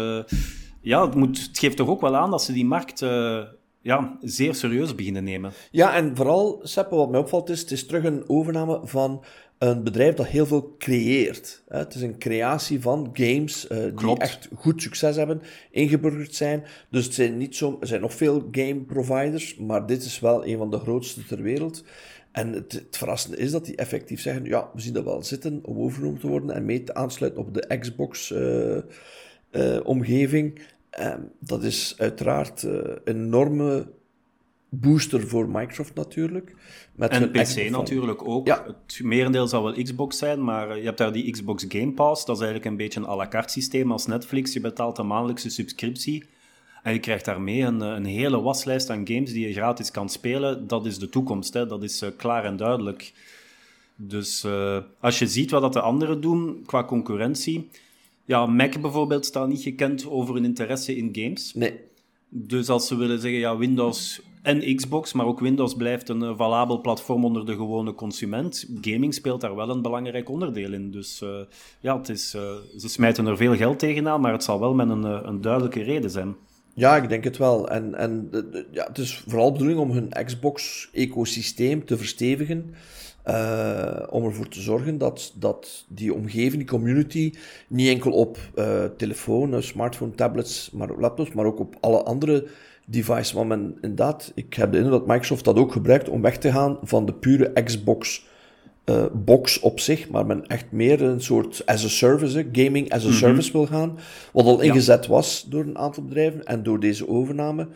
ja, 0.80 1.04
het, 1.06 1.14
moet, 1.14 1.42
het 1.46 1.58
geeft 1.58 1.76
toch 1.76 1.88
ook 1.88 2.00
wel 2.00 2.16
aan 2.16 2.30
dat 2.30 2.42
ze 2.42 2.52
die 2.52 2.66
markt 2.66 3.02
ja, 3.84 4.16
zeer 4.20 4.54
serieus 4.54 4.94
beginnen 4.94 5.24
nemen. 5.24 5.52
Ja, 5.70 5.94
en 5.94 6.16
vooral, 6.16 6.60
Seppe, 6.62 6.94
wat 6.94 7.10
mij 7.10 7.20
opvalt 7.20 7.50
is, 7.50 7.60
het 7.60 7.70
is 7.70 7.86
terug 7.86 8.04
een 8.04 8.28
overname 8.28 8.80
van 8.84 9.24
een 9.58 9.82
bedrijf 9.82 10.14
dat 10.14 10.26
heel 10.26 10.46
veel 10.46 10.74
creëert. 10.78 11.62
Het 11.68 11.94
is 11.94 12.02
een 12.02 12.18
creatie 12.18 12.80
van 12.80 13.10
games 13.12 13.66
uh, 13.70 13.78
die 13.96 14.18
echt 14.18 14.48
goed 14.54 14.82
succes 14.82 15.16
hebben, 15.16 15.42
ingeburgerd 15.70 16.34
zijn. 16.34 16.64
Dus 16.90 17.04
het 17.04 17.14
zijn 17.14 17.36
niet 17.36 17.56
zo, 17.56 17.76
er 17.80 17.86
zijn 17.86 18.00
nog 18.00 18.14
veel 18.14 18.48
game 18.50 18.80
providers, 18.80 19.56
maar 19.56 19.86
dit 19.86 20.04
is 20.04 20.20
wel 20.20 20.46
een 20.46 20.58
van 20.58 20.70
de 20.70 20.78
grootste 20.78 21.24
ter 21.24 21.42
wereld. 21.42 21.84
En 22.32 22.52
het, 22.52 22.72
het, 22.72 22.96
verrassende 22.96 23.36
is 23.36 23.50
dat 23.50 23.64
die 23.64 23.76
effectief 23.76 24.20
zeggen, 24.20 24.44
ja, 24.44 24.70
we 24.74 24.80
zien 24.80 24.92
dat 24.92 25.04
wel 25.04 25.22
zitten 25.22 25.60
om 25.62 25.78
overgenomen 25.78 26.20
te 26.20 26.28
worden 26.28 26.50
en 26.50 26.64
mee 26.64 26.82
te 26.82 26.94
aansluiten 26.94 27.40
op 27.40 27.54
de 27.54 27.78
Xbox-omgeving. 27.78 30.58
Uh, 30.58 30.60
uh, 30.60 30.66
dat 31.38 31.62
is 31.62 31.94
uiteraard 31.98 32.62
uh, 32.62 32.80
enorme 33.04 33.86
booster 34.80 35.28
voor 35.28 35.48
Microsoft 35.48 35.94
natuurlijk. 35.94 36.54
Met 36.94 37.10
en 37.10 37.30
PC 37.30 37.70
natuurlijk 37.70 38.28
ook. 38.28 38.46
Ja. 38.46 38.64
Het 38.86 39.00
merendeel 39.02 39.46
zal 39.46 39.62
wel 39.62 39.82
Xbox 39.82 40.18
zijn, 40.18 40.44
maar 40.44 40.70
eh, 40.70 40.76
je 40.76 40.84
hebt 40.84 40.98
daar 40.98 41.12
die 41.12 41.30
Xbox 41.30 41.64
Game 41.68 41.92
Pass. 41.92 42.24
Dat 42.24 42.36
is 42.36 42.42
eigenlijk 42.42 42.70
een 42.70 42.76
beetje 42.76 43.00
een 43.00 43.06
à 43.06 43.16
la 43.16 43.28
carte 43.28 43.52
systeem 43.52 43.92
als 43.92 44.06
Netflix. 44.06 44.52
Je 44.52 44.60
betaalt 44.60 44.98
een 44.98 45.06
maandelijkse 45.06 45.50
subscriptie. 45.50 46.24
En 46.82 46.92
je 46.92 46.98
krijgt 46.98 47.24
daarmee 47.24 47.60
een, 47.60 47.82
eh, 47.82 47.88
een 47.88 48.04
hele 48.04 48.40
waslijst 48.40 48.90
aan 48.90 49.06
games 49.06 49.32
die 49.32 49.46
je 49.46 49.52
gratis 49.52 49.90
kan 49.90 50.08
spelen. 50.08 50.66
Dat 50.66 50.86
is 50.86 50.98
de 50.98 51.08
toekomst, 51.08 51.54
hè. 51.54 51.66
dat 51.66 51.82
is 51.82 52.02
uh, 52.02 52.08
klaar 52.16 52.44
en 52.44 52.56
duidelijk. 52.56 53.12
Dus 53.96 54.44
uh, 54.44 54.78
als 55.00 55.18
je 55.18 55.26
ziet 55.26 55.50
wat 55.50 55.60
dat 55.60 55.72
de 55.72 55.80
anderen 55.80 56.20
doen 56.20 56.62
qua 56.66 56.84
concurrentie. 56.84 57.70
Ja, 58.24 58.46
Mac 58.46 58.80
bijvoorbeeld 58.80 59.26
staat 59.26 59.48
niet 59.48 59.62
gekend 59.62 60.06
over 60.06 60.36
een 60.36 60.44
interesse 60.44 60.96
in 60.96 61.08
games. 61.12 61.54
Nee. 61.54 61.80
Dus 62.28 62.68
als 62.68 62.86
ze 62.86 62.96
willen 62.96 63.20
zeggen, 63.20 63.40
ja, 63.40 63.56
Windows 63.56 64.22
en 64.42 64.76
Xbox, 64.76 65.12
maar 65.12 65.26
ook 65.26 65.40
Windows 65.40 65.74
blijft 65.74 66.08
een 66.08 66.22
uh, 66.22 66.36
valabel 66.36 66.80
platform 66.80 67.24
onder 67.24 67.46
de 67.46 67.52
gewone 67.52 67.94
consument. 67.94 68.68
Gaming 68.80 69.14
speelt 69.14 69.40
daar 69.40 69.54
wel 69.54 69.70
een 69.70 69.82
belangrijk 69.82 70.28
onderdeel 70.28 70.72
in. 70.72 70.90
Dus 70.90 71.20
uh, 71.22 71.30
ja, 71.80 71.98
het 71.98 72.08
is, 72.08 72.34
uh, 72.34 72.42
ze 72.78 72.88
smijten 72.88 73.26
er 73.26 73.36
veel 73.36 73.56
geld 73.56 73.78
tegenaan, 73.78 74.20
maar 74.20 74.32
het 74.32 74.44
zal 74.44 74.60
wel 74.60 74.74
met 74.74 74.88
een, 74.88 75.02
een 75.28 75.40
duidelijke 75.40 75.82
reden 75.82 76.10
zijn. 76.10 76.36
Ja, 76.74 76.96
ik 76.96 77.08
denk 77.08 77.24
het 77.24 77.36
wel. 77.36 77.68
En, 77.68 77.94
en 77.94 78.30
ja, 78.72 78.84
het 78.84 78.98
is 78.98 79.22
vooral 79.26 79.46
de 79.46 79.52
bedoeling 79.52 79.80
om 79.80 79.90
hun 79.90 80.08
Xbox-ecosysteem 80.24 81.84
te 81.84 81.96
verstevigen. 81.96 82.74
Uh, 83.28 83.96
om 84.10 84.24
ervoor 84.24 84.48
te 84.48 84.60
zorgen 84.60 84.98
dat, 84.98 85.32
dat 85.36 85.84
die 85.88 86.14
omgeving, 86.14 86.56
die 86.56 86.64
community, 86.64 87.32
niet 87.68 87.88
enkel 87.88 88.12
op 88.12 88.38
uh, 88.56 88.84
telefoon, 88.96 89.62
smartphone, 89.62 90.14
tablets, 90.14 90.70
maar 90.70 90.88
laptops, 90.98 91.32
maar 91.32 91.44
ook 91.44 91.58
op 91.58 91.76
alle 91.80 92.02
andere 92.02 92.46
devices. 92.84 93.32
Maar 93.32 93.46
men, 93.46 93.78
inderdaad, 93.80 94.32
ik 94.34 94.54
heb 94.54 94.72
de 94.72 94.78
indruk 94.78 94.98
dat 94.98 95.06
Microsoft 95.06 95.44
dat 95.44 95.56
ook 95.56 95.72
gebruikt 95.72 96.08
om 96.08 96.22
weg 96.22 96.38
te 96.38 96.52
gaan 96.52 96.78
van 96.82 97.06
de 97.06 97.12
pure 97.12 97.62
Xbox 97.62 98.26
uh, 98.84 99.04
box 99.12 99.60
op 99.60 99.80
zich, 99.80 100.08
maar 100.08 100.26
men 100.26 100.46
echt 100.46 100.66
meer 100.70 101.02
een 101.02 101.20
soort 101.20 101.62
as 101.66 101.84
a 101.84 101.88
service, 101.88 102.46
gaming 102.52 102.92
as 102.92 103.04
a 103.04 103.08
mhm. 103.08 103.16
service 103.16 103.52
wil 103.52 103.66
gaan, 103.66 103.98
wat 104.32 104.44
al 104.44 104.60
ingezet 104.60 105.06
was 105.06 105.46
door 105.48 105.64
een 105.64 105.78
aantal 105.78 106.02
bedrijven 106.02 106.44
en 106.44 106.62
door 106.62 106.80
deze 106.80 107.08
overname. 107.08 107.68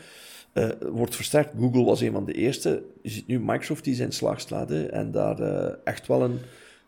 Uh, 0.58 0.68
wordt 0.90 1.16
versterkt. 1.16 1.50
Google 1.58 1.84
was 1.84 2.00
een 2.00 2.12
van 2.12 2.24
de 2.24 2.32
eerste. 2.32 2.82
Je 3.02 3.10
ziet 3.10 3.26
nu 3.26 3.40
Microsoft 3.40 3.84
die 3.84 3.94
zijn 3.94 4.12
slag 4.12 4.40
slaat 4.40 4.70
en 4.70 5.10
daar 5.10 5.40
uh, 5.40 5.74
echt 5.84 6.06
wel 6.06 6.22
een, 6.22 6.38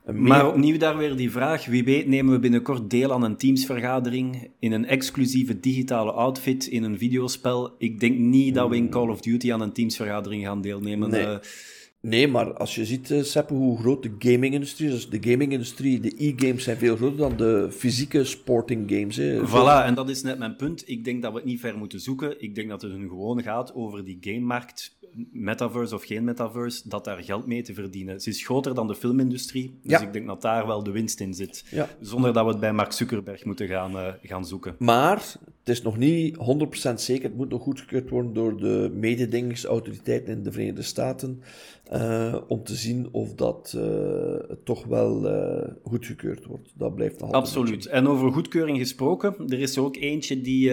een 0.04 0.22
Maar 0.22 0.48
opnieuw 0.48 0.78
daar 0.78 0.96
weer 0.96 1.16
die 1.16 1.30
vraag. 1.30 1.66
Wie 1.66 1.84
weet 1.84 2.06
nemen 2.06 2.32
we 2.32 2.38
binnenkort 2.38 2.90
deel 2.90 3.12
aan 3.12 3.22
een 3.22 3.36
Teams-vergadering 3.36 4.50
in 4.58 4.72
een 4.72 4.86
exclusieve 4.86 5.60
digitale 5.60 6.12
outfit 6.12 6.66
in 6.66 6.82
een 6.82 6.98
videospel. 6.98 7.74
Ik 7.78 8.00
denk 8.00 8.18
niet 8.18 8.54
dat 8.54 8.68
we 8.68 8.76
in 8.76 8.90
Call 8.90 9.08
of 9.08 9.20
Duty 9.20 9.52
aan 9.52 9.60
een 9.60 9.72
Teams-vergadering 9.72 10.44
gaan 10.44 10.60
deelnemen. 10.60 11.10
Nee. 11.10 11.24
Uh, 11.24 11.36
Nee, 12.02 12.28
maar 12.28 12.54
als 12.54 12.74
je 12.74 12.84
ziet, 12.84 13.10
uh, 13.10 13.46
hoe 13.48 13.78
groot 13.78 14.02
de 14.02 14.14
gaming-industrie 14.18 14.88
is. 14.88 14.94
Dus 14.94 15.20
de 15.20 15.30
gaming-industrie, 15.30 16.00
de 16.00 16.14
e-games 16.16 16.64
zijn 16.64 16.76
veel 16.76 16.96
groter 16.96 17.16
dan 17.16 17.36
de 17.36 17.68
fysieke 17.70 18.24
sporting 18.24 18.90
games. 18.90 19.16
Hè. 19.16 19.46
Voilà, 19.48 19.86
en 19.86 19.94
dat 19.94 20.08
is 20.10 20.22
net 20.22 20.38
mijn 20.38 20.56
punt. 20.56 20.88
Ik 20.88 21.04
denk 21.04 21.22
dat 21.22 21.32
we 21.32 21.38
het 21.38 21.46
niet 21.46 21.60
ver 21.60 21.78
moeten 21.78 22.00
zoeken. 22.00 22.42
Ik 22.42 22.54
denk 22.54 22.68
dat 22.68 22.82
het 22.82 22.92
hun 22.92 23.08
gewoon 23.08 23.42
gaat 23.42 23.74
over 23.74 24.04
die 24.04 24.18
gamemarkt, 24.20 24.96
metaverse 25.32 25.94
of 25.94 26.04
geen 26.04 26.24
metaverse, 26.24 26.88
dat 26.88 27.04
daar 27.04 27.22
geld 27.22 27.46
mee 27.46 27.62
te 27.62 27.74
verdienen. 27.74 28.20
Ze 28.20 28.30
is 28.30 28.44
groter 28.44 28.74
dan 28.74 28.86
de 28.86 28.94
filmindustrie, 28.94 29.78
dus 29.82 30.00
ik 30.00 30.12
denk 30.12 30.26
dat 30.26 30.42
daar 30.42 30.66
wel 30.66 30.82
de 30.82 30.90
winst 30.90 31.20
in 31.20 31.34
zit. 31.34 31.64
Ja. 31.70 31.88
Zonder 32.00 32.32
dat 32.32 32.44
we 32.44 32.50
het 32.50 32.60
bij 32.60 32.72
Mark 32.72 32.92
Zuckerberg 32.92 33.44
moeten 33.44 33.68
gaan, 33.68 33.92
uh, 33.92 34.06
gaan 34.22 34.46
zoeken. 34.46 34.74
Maar 34.78 35.32
het 35.60 35.68
is 35.68 35.82
nog 35.82 35.96
niet 35.96 36.36
100% 36.36 36.94
zeker. 36.94 37.24
Het 37.24 37.36
moet 37.36 37.48
nog 37.48 37.62
goedgekeurd 37.62 38.10
worden 38.10 38.32
door 38.32 38.56
de 38.56 38.90
mededingingsautoriteiten 38.94 40.32
in 40.32 40.42
de 40.42 40.52
Verenigde 40.52 40.82
Staten. 40.82 41.42
Uh, 41.92 42.36
om 42.48 42.64
te 42.64 42.74
zien 42.74 43.08
of 43.12 43.34
dat 43.34 43.74
uh, 43.76 44.34
toch 44.64 44.84
wel 44.84 45.26
uh, 45.26 45.68
goedgekeurd 45.82 46.46
wordt. 46.46 46.72
Dat 46.74 46.94
blijft 46.94 47.20
nog 47.20 47.32
Absoluut. 47.32 47.86
En 47.86 48.08
over 48.08 48.32
goedkeuring 48.32 48.78
gesproken, 48.78 49.34
er 49.48 49.60
is 49.60 49.76
er 49.76 49.82
ook 49.82 49.96
eentje 49.96 50.40
die 50.40 50.68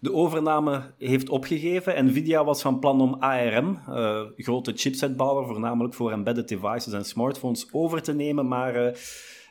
de 0.00 0.12
overname 0.12 0.82
heeft 0.98 1.28
opgegeven. 1.28 2.04
Nvidia 2.04 2.44
was 2.44 2.62
van 2.62 2.78
plan 2.78 3.00
om 3.00 3.14
ARM, 3.14 3.78
grote 4.36 4.72
chipsetbouwer, 4.74 5.46
voornamelijk 5.46 5.94
voor 5.94 6.12
embedded 6.12 6.48
devices 6.48 6.92
en 6.92 7.04
smartphones, 7.04 7.68
over 7.72 8.02
te 8.02 8.14
nemen, 8.14 8.48
maar 8.48 8.94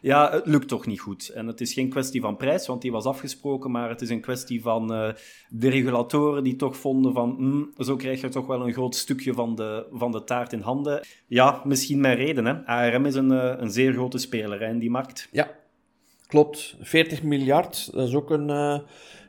ja, 0.01 0.31
het 0.31 0.45
lukt 0.45 0.67
toch 0.67 0.85
niet 0.85 0.99
goed. 0.99 1.29
En 1.29 1.47
het 1.47 1.61
is 1.61 1.73
geen 1.73 1.89
kwestie 1.89 2.21
van 2.21 2.37
prijs, 2.37 2.67
want 2.67 2.81
die 2.81 2.91
was 2.91 3.05
afgesproken, 3.05 3.71
maar 3.71 3.89
het 3.89 4.01
is 4.01 4.09
een 4.09 4.21
kwestie 4.21 4.61
van 4.61 4.93
uh, 4.93 5.09
de 5.49 5.69
regulatoren 5.69 6.43
die 6.43 6.55
toch 6.55 6.77
vonden 6.77 7.13
van 7.13 7.35
mm, 7.37 7.71
zo 7.77 7.95
krijg 7.95 8.21
je 8.21 8.29
toch 8.29 8.47
wel 8.47 8.65
een 8.65 8.73
groot 8.73 8.95
stukje 8.95 9.33
van 9.33 9.55
de, 9.55 9.85
van 9.91 10.11
de 10.11 10.23
taart 10.23 10.53
in 10.53 10.61
handen. 10.61 11.05
Ja, 11.27 11.61
misschien 11.63 11.99
met 11.99 12.17
reden. 12.17 12.45
Hè. 12.45 12.65
ARM 12.65 13.05
is 13.05 13.15
een, 13.15 13.31
uh, 13.31 13.53
een 13.57 13.71
zeer 13.71 13.93
grote 13.93 14.17
speler 14.17 14.61
in 14.61 14.79
die 14.79 14.89
markt. 14.89 15.27
Ja, 15.31 15.51
klopt. 16.27 16.75
40 16.79 17.23
miljard, 17.23 17.93
dat 17.93 18.07
is 18.07 18.15
ook 18.15 18.29
een... 18.29 18.49
Uh 18.49 18.79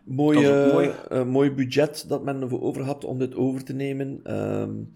mooie, 0.05 0.71
mooi. 0.73 1.25
mooi 1.25 1.51
budget 1.51 2.05
dat 2.09 2.25
men 2.25 2.41
ervoor 2.41 2.61
over 2.61 2.83
had 2.83 3.05
om 3.05 3.19
dit 3.19 3.35
over 3.35 3.65
te 3.65 3.73
nemen. 3.73 4.37
Um, 4.37 4.93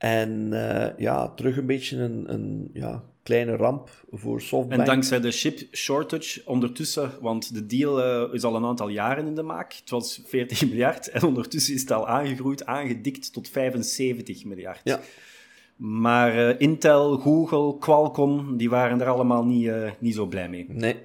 en 0.00 0.48
uh, 0.52 0.86
ja, 0.96 1.28
terug 1.28 1.56
een 1.56 1.66
beetje 1.66 1.96
een, 1.96 2.32
een 2.32 2.70
ja, 2.72 3.02
kleine 3.30 3.56
ramp 3.56 3.90
voor 4.10 4.40
Softbank. 4.40 4.80
En 4.80 4.86
dankzij 4.86 5.20
de 5.20 5.30
chip 5.30 5.60
shortage 5.72 6.42
ondertussen, 6.44 7.10
want 7.20 7.54
de 7.54 7.66
deal 7.66 8.24
uh, 8.26 8.34
is 8.34 8.42
al 8.42 8.56
een 8.56 8.64
aantal 8.64 8.88
jaren 8.88 9.26
in 9.26 9.34
de 9.34 9.42
maak. 9.42 9.72
Het 9.72 9.90
was 9.90 10.22
40 10.26 10.62
miljard 10.68 11.08
en 11.08 11.22
ondertussen 11.22 11.74
is 11.74 11.80
het 11.80 11.90
al 11.90 12.08
aangegroeid, 12.08 12.66
aangedikt 12.66 13.32
tot 13.32 13.48
75 13.48 14.44
miljard. 14.44 14.80
Ja. 14.84 15.00
Maar 15.76 16.36
uh, 16.36 16.60
Intel, 16.60 17.18
Google, 17.18 17.78
Qualcomm, 17.78 18.56
die 18.56 18.70
waren 18.70 19.00
er 19.00 19.08
allemaal 19.08 19.44
niet, 19.44 19.66
uh, 19.66 19.90
niet 19.98 20.14
zo 20.14 20.26
blij 20.26 20.48
mee. 20.48 20.66
Nee. 20.68 20.96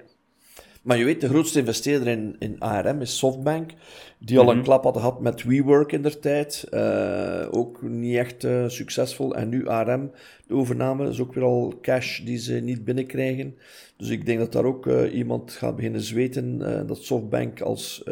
Maar 0.86 0.98
je 0.98 1.04
weet, 1.04 1.20
de 1.20 1.28
grootste 1.28 1.58
investeerder 1.58 2.08
in, 2.08 2.36
in 2.38 2.60
ARM 2.60 3.00
is 3.00 3.18
Softbank, 3.18 3.70
die 4.18 4.38
al 4.38 4.50
een 4.50 4.56
mhm. 4.56 4.64
klap 4.64 4.84
had 4.84 4.96
gehad 4.96 5.20
met 5.20 5.42
WeWork 5.42 5.92
in 5.92 6.02
der 6.02 6.18
tijd. 6.18 6.66
Uh, 6.70 7.46
ook 7.50 7.82
niet 7.82 8.16
echt 8.16 8.44
uh, 8.44 8.68
succesvol. 8.68 9.34
En 9.34 9.48
nu 9.48 9.66
ARM, 9.68 10.10
de 10.46 10.54
overname, 10.54 11.08
is 11.08 11.20
ook 11.20 11.34
weer 11.34 11.44
al 11.44 11.78
cash 11.82 12.20
die 12.20 12.38
ze 12.38 12.52
niet 12.52 12.84
binnenkrijgen. 12.84 13.56
Dus 13.96 14.08
ik 14.08 14.26
denk 14.26 14.38
dat 14.38 14.52
daar 14.52 14.64
ook 14.64 14.86
uh, 14.86 15.14
iemand 15.14 15.52
gaat 15.52 15.76
beginnen 15.76 16.00
zweten. 16.00 16.58
dat 16.86 17.02
Softbank 17.02 17.60
als 17.60 18.04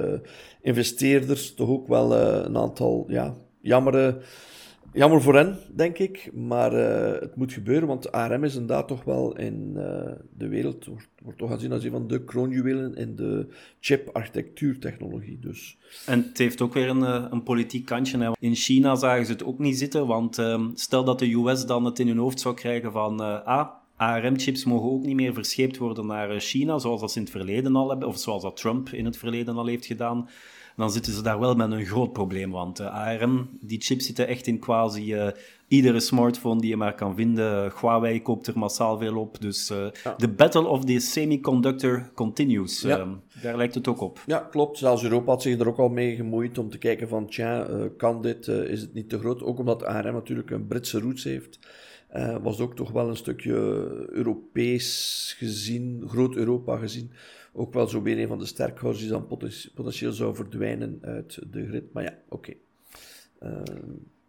investeerder 0.61 1.55
toch 1.55 1.69
ook 1.69 1.89
wel 1.89 2.15
een 2.15 2.57
aantal 2.57 3.05
ja, 3.09 3.37
jammere 3.61 4.19
Jammer 4.95 5.23
voor 5.23 5.35
hen, 5.35 5.59
denk 5.73 5.99
ik, 5.99 6.31
maar 6.35 6.73
uh, 6.73 7.21
het 7.21 7.37
moet 7.37 7.53
gebeuren, 7.53 7.89
want 7.89 8.13
ARM 8.13 8.45
is 8.45 8.53
inderdaad 8.55 8.89
toch 8.89 9.05
wel 9.05 9.37
in 9.37 9.73
uh, 9.77 9.83
de 10.37 10.49
wereld, 10.49 10.85
wordt, 10.85 11.09
wordt 11.23 11.39
toch 11.39 11.51
aanzien 11.51 11.73
als 11.73 11.85
een 11.85 11.91
van 11.91 12.07
de 12.07 12.25
kroonjuwelen 12.25 12.95
in 12.95 13.17
de 13.17 13.47
chip-architectuurtechnologie. 13.81 15.39
Dus. 15.41 15.79
En 16.07 16.23
het 16.29 16.39
heeft 16.39 16.61
ook 16.61 16.75
weer 16.75 16.89
een, 16.89 17.05
eh, 17.05 17.25
een 17.31 17.43
politiek 17.43 17.85
kantje. 17.85 18.33
In 18.39 18.55
China 18.55 18.95
zagen 18.95 19.27
ze 19.27 19.33
het 19.33 19.45
ook 19.45 19.59
niet 19.59 19.79
zitten, 19.79 20.07
want 20.07 20.39
uh, 20.39 20.67
stel 20.75 21.05
dat 21.05 21.19
de 21.19 21.33
US 21.33 21.67
dan 21.67 21.85
het 21.85 21.99
in 21.99 22.09
hun 22.09 22.19
hoofd 22.19 22.41
zou 22.41 22.55
krijgen 22.55 22.93
van, 22.93 23.45
ah, 23.45 23.69
ARM-chips 23.97 24.65
mogen 24.65 24.91
ook 24.91 25.05
niet 25.05 25.17
meer 25.17 25.35
verscheept 25.35 25.77
worden 25.77 26.07
naar 26.07 26.41
China, 26.41 26.79
zoals 26.79 27.13
ze 27.13 27.19
in 27.19 27.25
het 27.25 27.33
verleden 27.33 27.77
al 27.77 27.89
hebben, 27.89 28.09
of 28.09 28.19
zoals 28.19 28.43
dat 28.43 28.57
Trump 28.57 28.89
in 28.89 29.05
het 29.05 29.17
verleden 29.17 29.57
al 29.57 29.67
heeft 29.67 29.87
gedaan 29.87 30.29
dan 30.77 30.91
zitten 30.91 31.13
ze 31.13 31.23
daar 31.23 31.39
wel 31.39 31.55
met 31.55 31.71
een 31.71 31.85
groot 31.85 32.13
probleem. 32.13 32.51
Want 32.51 32.81
eh, 32.81 32.95
ARM, 32.95 33.49
die 33.61 33.81
chips 33.81 34.07
zitten 34.07 34.27
echt 34.27 34.47
in 34.47 34.59
quasi 34.59 35.15
uh, 35.15 35.29
iedere 35.69 36.01
smartphone 36.01 36.61
die 36.61 36.71
je 36.71 36.77
maar 36.77 36.95
kan 36.95 37.15
vinden. 37.15 37.73
Huawei 37.81 38.23
koopt 38.23 38.47
er 38.47 38.59
massaal 38.59 38.99
veel 38.99 39.17
op. 39.17 39.41
Dus 39.41 39.71
uh, 39.71 39.87
de 40.17 40.29
battle 40.29 40.67
of 40.67 40.85
the 40.85 40.99
semiconductor 40.99 42.11
continues. 42.15 42.81
Ja. 42.81 43.07
daar 43.43 43.57
lijkt 43.57 43.75
het 43.75 43.89
ook 43.89 44.01
op. 44.01 44.23
Ja, 44.27 44.39
klopt. 44.39 44.79
Zelfs 44.79 45.03
Europa 45.03 45.31
had 45.31 45.43
zich 45.43 45.61
er 45.61 45.69
ook 45.69 45.79
al 45.79 45.89
mee 45.89 46.17
gemoeid 46.17 46.59
om 46.59 46.71
te 46.71 46.79
kijken 46.79 47.09
van, 47.09 47.27
tja, 47.27 47.67
kan 47.97 48.23
dit, 48.23 48.49
is 48.49 48.81
het 48.81 48.95
niet 48.95 49.09
te 49.09 49.19
groot? 49.19 49.43
Ook 49.43 49.59
omdat 49.59 49.85
ARM 49.85 50.13
natuurlijk 50.13 50.51
een 50.51 50.67
Britse 50.67 51.01
roots 51.01 51.25
heeft. 51.25 51.59
Was 52.43 52.61
ook 52.61 52.77
toch 52.77 52.91
wel 52.91 53.09
een 53.09 53.17
stukje 53.17 53.55
Europees 54.11 55.35
gezien, 55.39 56.05
groot 56.07 56.37
Europa 56.37 56.77
gezien, 56.77 57.11
ook 57.57 57.73
wel 57.73 57.89
zo 57.89 58.03
weer 58.03 58.19
een 58.19 58.29
van 58.29 58.39
de 58.39 58.47
sterkhouders 58.47 59.03
die 59.03 59.13
dan 59.13 59.27
potentieel 59.75 60.13
zou 60.13 60.35
verdwijnen 60.35 60.99
uit 61.01 61.53
de 61.53 61.67
grid. 61.67 61.93
Maar 61.93 62.03
ja, 62.03 62.19
oké. 62.29 62.35
Okay. 62.35 62.59
Uh, 63.43 63.63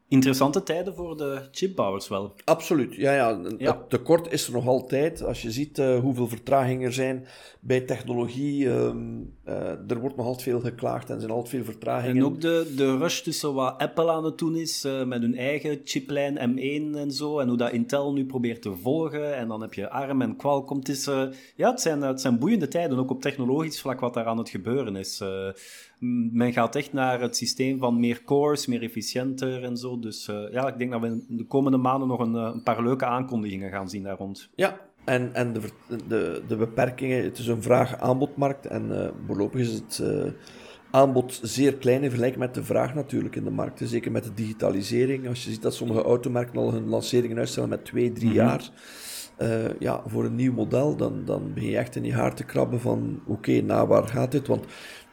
Interessante 0.08 0.64
tijden 0.64 0.96
voor 0.96 1.18
de 1.18 1.48
chipbouwers 1.52 2.08
wel. 2.08 2.36
Absoluut, 2.44 2.96
ja, 2.96 3.14
ja. 3.14 3.42
Het 3.58 3.90
tekort 3.90 4.32
is 4.32 4.48
er 4.48 4.54
nog 4.54 4.68
altijd. 4.68 5.24
Als 5.24 5.42
je 5.42 5.52
ziet 5.52 5.80
uh, 5.80 6.00
hoeveel 6.00 6.28
vertragingen 6.28 6.86
er 6.86 6.94
zijn 6.94 7.28
bij 7.60 7.82
technologie, 7.82 8.68
um, 8.68 9.34
uh, 9.48 9.56
er 9.90 10.00
wordt 10.00 10.16
nog 10.16 10.26
altijd 10.26 10.44
veel 10.44 10.60
geklaagd 10.60 11.08
en 11.08 11.14
er 11.14 11.20
zijn 11.20 11.32
altijd 11.32 11.50
veel 11.50 11.64
vertragingen. 11.64 12.18
En 12.18 12.24
ook 12.24 12.42
de, 12.42 12.74
de 12.76 12.98
rush 12.98 13.22
tussen 13.22 13.54
wat 13.54 13.78
Apple 13.78 14.12
aan 14.12 14.26
het 14.26 14.38
doen 14.38 14.56
is, 14.56 14.86
uh, 14.86 15.04
met 15.04 15.22
hun 15.22 15.36
eigen 15.36 15.82
chiplijn 15.84 16.36
M1 16.36 16.98
en 16.98 17.12
zo, 17.12 17.40
en 17.40 17.48
hoe 17.48 17.58
dat 17.58 17.72
Intel 17.72 18.14
nu 18.14 18.26
probeert 18.26 18.62
te 18.62 18.76
volgen, 18.76 19.36
en 19.36 19.48
dan 19.48 19.62
heb 19.62 19.74
je 19.74 19.90
ARM 19.90 20.22
en 20.22 20.36
Qualcomm. 20.36 20.80
Het, 20.80 20.90
is, 20.90 21.06
ja, 21.56 21.72
het, 21.72 21.82
zijn, 21.82 22.02
het 22.02 22.22
zijn 22.22 22.40
boeiende 22.40 22.68
tijden, 22.68 22.98
ook 22.98 23.12
op 23.12 23.22
technologisch 23.22 23.82
vlak 23.82 24.00
wat 24.00 24.14
daar 24.14 24.26
aan 24.26 24.38
het 24.38 24.50
gebeuren 24.50 24.96
is. 24.96 25.22
Men 26.32 26.54
gaat 26.54 26.76
echt 26.76 26.94
naar 26.94 27.22
het 27.22 27.36
systeem 27.36 27.78
van 27.78 28.00
meer 28.00 28.24
cores, 28.24 28.66
meer 28.66 28.82
efficiënter 28.82 29.64
en 29.64 29.78
zo. 29.78 29.95
Dus 30.02 30.28
uh, 30.28 30.52
ja, 30.52 30.68
ik 30.68 30.78
denk 30.78 30.92
dat 30.92 31.02
we 31.02 31.08
in 31.08 31.38
de 31.38 31.46
komende 31.46 31.78
maanden 31.78 32.08
nog 32.08 32.20
een, 32.20 32.34
een 32.34 32.64
paar 32.64 32.84
leuke 32.84 33.06
aankondigingen 33.06 33.72
gaan 33.72 33.90
zien 33.90 34.04
daar 34.04 34.18
rond. 34.18 34.50
Ja, 34.56 34.78
en, 35.06 35.34
en 35.34 35.54
de, 35.54 35.62
de, 36.08 36.44
de 36.48 36.56
beperkingen, 36.56 37.24
het 37.24 37.38
is 37.38 37.48
een 37.48 37.62
vraag-aanbodmarkt 37.62 38.66
en 38.66 38.86
uh, 38.92 39.08
voorlopig 39.28 39.60
is 39.60 39.74
het 39.74 40.00
uh, 40.02 40.32
aanbod 40.92 41.40
zeer 41.42 41.76
klein 41.76 42.02
in 42.02 42.10
vergelijking 42.10 42.42
met 42.42 42.54
de 42.54 42.64
vraag 42.64 42.94
natuurlijk 42.94 43.36
in 43.36 43.44
de 43.44 43.50
markt. 43.50 43.82
Zeker 43.84 44.12
met 44.12 44.24
de 44.24 44.34
digitalisering. 44.34 45.28
Als 45.28 45.44
je 45.44 45.52
ziet 45.52 45.62
dat 45.62 45.74
sommige 45.74 46.04
automerken 46.04 46.58
al 46.58 46.72
hun 46.72 46.88
lanceringen 46.88 47.38
uitstellen 47.38 47.70
met 47.70 47.86
twee, 47.86 48.12
drie 48.12 48.30
mm 48.30 48.38
-hmm. 48.38 48.46
jaar. 48.46 48.70
Uh, 49.42 49.80
ja, 49.80 50.04
voor 50.06 50.26
een 50.26 50.36
nieuw 50.36 50.54
model, 50.54 50.96
dan, 50.96 51.26
dan 51.26 51.54
begin 51.54 51.70
je 51.70 51.78
echt 51.78 51.96
in 51.96 52.04
je 52.04 52.14
haar 52.14 52.36
te 52.36 52.44
krabben 52.44 52.80
van 52.80 53.20
oké, 53.28 53.32
okay, 53.32 53.60
nou 53.60 53.88
waar 53.88 54.08
gaat 54.08 54.32
dit? 54.32 54.48
Want 54.48 54.66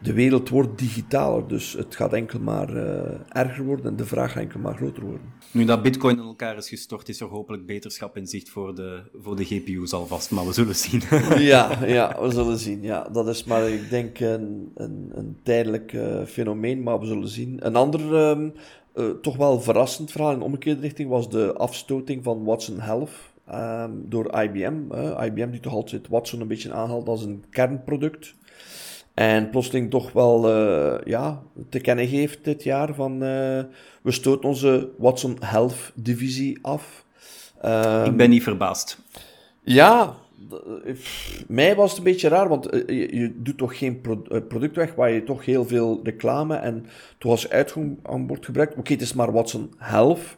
de 0.02 0.12
wereld 0.12 0.49
wordt 0.49 0.79
digitaler, 0.79 1.49
dus 1.49 1.73
het 1.73 1.97
gaat 1.97 2.12
enkel 2.12 2.41
maar 2.41 2.76
uh, 2.76 3.00
erger 3.29 3.64
worden 3.64 3.87
en 3.87 3.97
de 3.97 4.07
vraag 4.07 4.33
gaat 4.33 4.43
enkel 4.43 4.61
maar 4.61 4.75
groter 4.75 5.02
worden. 5.02 5.33
Nu 5.50 5.64
dat 5.64 5.83
bitcoin 5.83 6.19
in 6.19 6.25
elkaar 6.25 6.57
is 6.57 6.69
gestort, 6.69 7.09
is 7.09 7.21
er 7.21 7.26
hopelijk 7.26 7.67
beterschap 7.67 8.17
in 8.17 8.26
zicht 8.26 8.50
voor 8.50 8.75
de, 8.75 9.02
voor 9.23 9.37
de 9.37 9.45
GPU's 9.45 9.93
alvast, 9.93 10.31
maar 10.31 10.47
we 10.47 10.52
zullen 10.52 10.76
zien. 10.76 11.02
ja, 11.52 11.85
ja, 11.87 12.23
we 12.23 12.31
zullen 12.31 12.59
zien. 12.59 12.83
Ja, 12.83 13.09
dat 13.12 13.29
is 13.29 13.45
maar, 13.45 13.69
ik 13.69 13.91
denk, 13.91 14.21
een, 14.21 14.71
een, 14.75 15.11
een 15.14 15.37
tijdelijk 15.43 15.93
uh, 15.93 16.25
fenomeen, 16.25 16.83
maar 16.83 17.00
we 17.00 17.07
zullen 17.07 17.29
zien. 17.29 17.67
Een 17.67 17.76
ander, 17.76 18.14
um, 18.14 18.52
uh, 18.95 19.11
toch 19.11 19.37
wel 19.37 19.61
verrassend 19.61 20.11
verhaal 20.11 20.33
in 20.33 20.43
omgekeerde 20.43 20.81
richting 20.81 21.09
was 21.09 21.31
de 21.31 21.52
afstoting 21.52 22.25
van 22.25 22.45
Watson 22.45 22.81
Health. 22.81 23.11
Um, 23.50 24.04
door 24.08 24.40
IBM. 24.42 24.75
IBM 25.25 25.50
die 25.50 25.61
toch 25.61 25.72
altijd 25.72 26.08
Watson 26.08 26.40
een 26.40 26.49
beetje 26.49 26.72
aanhaalt 26.72 27.08
als 27.08 27.25
een 27.25 27.44
kernproduct. 27.50 28.34
En 29.14 29.50
plotseling 29.50 29.90
toch 29.90 30.12
wel 30.12 30.49
uh, 30.49 30.99
ja, 31.04 31.42
te 31.68 31.80
kennen 31.80 32.06
geeft 32.06 32.44
dit 32.44 32.62
jaar 32.62 32.94
van 32.94 33.12
uh, 33.12 33.18
we 34.02 34.11
stoten 34.11 34.49
onze 34.49 34.90
Watson 34.99 35.37
Health 35.40 35.92
divisie 35.94 36.58
af. 36.62 37.04
Uh, 37.64 38.02
ik 38.06 38.16
ben 38.16 38.30
niet 38.30 38.42
verbaasd. 38.42 38.99
Ja, 39.62 40.14
mij 41.49 41.76
was 41.76 41.88
het 41.88 41.99
een 41.99 42.04
beetje 42.04 42.28
raar, 42.28 42.49
want 42.49 42.68
je, 42.70 43.16
je, 43.16 43.32
doet 43.37 43.58
toch 43.58 43.78
geen 43.78 44.00
pro 44.00 44.22
product 44.49 44.76
weg 44.76 44.94
waar 44.94 45.11
je 45.11 45.25
toch 45.25 45.44
heel 45.44 45.64
veel 45.64 46.00
reclame 46.02 46.54
en 46.54 46.87
toch 47.18 47.30
als 47.30 47.50
uitgang 47.50 47.99
aan 48.02 48.26
wordt 48.26 48.44
gebruikt. 48.44 48.72
Oké, 48.72 48.80
okay, 48.80 48.92
het 48.92 49.04
is 49.04 49.12
maar 49.12 49.32
Watson 49.32 49.75
Health. 49.76 50.37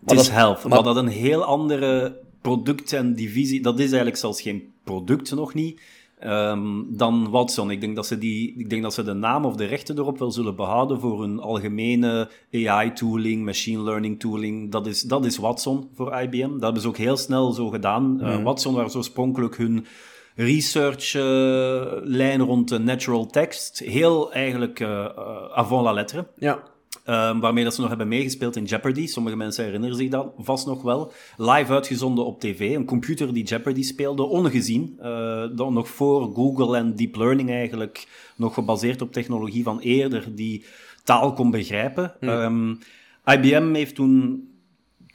Maar 0.00 0.16
het 0.16 0.20
is 0.20 0.26
dat, 0.26 0.36
Health, 0.36 0.62
maar, 0.62 0.68
maar 0.68 0.82
dat 0.82 0.96
een 0.96 1.08
heel 1.08 1.44
andere 1.44 2.18
product 2.46 2.92
en 2.92 3.14
divisie, 3.14 3.62
dat 3.62 3.78
is 3.78 3.86
eigenlijk 3.86 4.16
zelfs 4.16 4.42
geen 4.42 4.72
product 4.84 5.34
nog 5.34 5.54
niet. 5.54 5.80
Um, 6.24 6.96
dan 6.96 7.30
Watson. 7.30 7.70
Ik 7.70 7.80
denk, 7.80 7.96
dat 7.96 8.06
ze 8.06 8.18
die, 8.18 8.54
ik 8.58 8.70
denk 8.70 8.82
dat 8.82 8.94
ze 8.94 9.02
de 9.02 9.12
naam 9.12 9.44
of 9.44 9.56
de 9.56 9.64
rechten 9.64 9.98
erop 9.98 10.18
wel 10.18 10.30
zullen 10.30 10.56
behouden 10.56 11.00
voor 11.00 11.20
hun 11.20 11.40
algemene 11.40 12.30
AI-tooling, 12.52 13.44
machine 13.44 13.82
learning 13.82 14.20
tooling. 14.20 14.70
Dat 14.70 14.86
is, 14.86 15.02
dat 15.02 15.24
is 15.24 15.36
Watson 15.36 15.88
voor 15.94 16.20
IBM. 16.20 16.52
Dat 16.52 16.62
hebben 16.62 16.82
ze 16.82 16.88
ook 16.88 16.96
heel 16.96 17.16
snel 17.16 17.52
zo 17.52 17.68
gedaan. 17.68 18.02
Mm 18.02 18.18
-hmm. 18.18 18.38
uh, 18.38 18.44
Watson 18.44 18.74
was 18.74 18.96
oorspronkelijk 18.96 19.56
hun 19.56 19.86
research-lijn 20.34 22.40
uh, 22.40 22.46
rond 22.46 22.68
de 22.68 22.78
natural 22.78 23.26
text. 23.26 23.78
Heel 23.78 24.32
eigenlijk 24.32 24.80
uh, 24.80 25.04
avant 25.52 25.84
la 25.84 25.92
lettre. 25.92 26.26
Ja. 26.38 26.62
Um, 27.08 27.40
waarmee 27.40 27.64
dat 27.64 27.74
ze 27.74 27.80
nog 27.80 27.88
hebben 27.88 28.08
meegespeeld 28.08 28.56
in 28.56 28.64
Jeopardy. 28.64 29.06
Sommige 29.06 29.36
mensen 29.36 29.64
herinneren 29.64 29.96
zich 29.96 30.08
dat 30.08 30.32
vast 30.38 30.66
nog 30.66 30.82
wel. 30.82 31.12
Live 31.36 31.72
uitgezonden 31.72 32.26
op 32.26 32.40
tv. 32.40 32.74
Een 32.76 32.84
computer 32.84 33.34
die 33.34 33.44
Jeopardy 33.44 33.82
speelde, 33.82 34.22
ongezien. 34.22 34.98
Uh, 35.02 35.44
dan 35.54 35.72
nog 35.72 35.88
voor 35.88 36.34
Google 36.34 36.76
en 36.76 36.96
Deep 36.96 37.16
Learning 37.16 37.50
eigenlijk. 37.50 38.06
Nog 38.36 38.54
gebaseerd 38.54 39.02
op 39.02 39.12
technologie 39.12 39.62
van 39.62 39.78
eerder 39.78 40.34
die 40.34 40.64
taal 41.04 41.32
kon 41.32 41.50
begrijpen. 41.50 42.14
Mm. 42.20 42.28
Um, 42.28 42.78
IBM 43.24 43.74
heeft 43.74 43.94
toen 43.94 44.48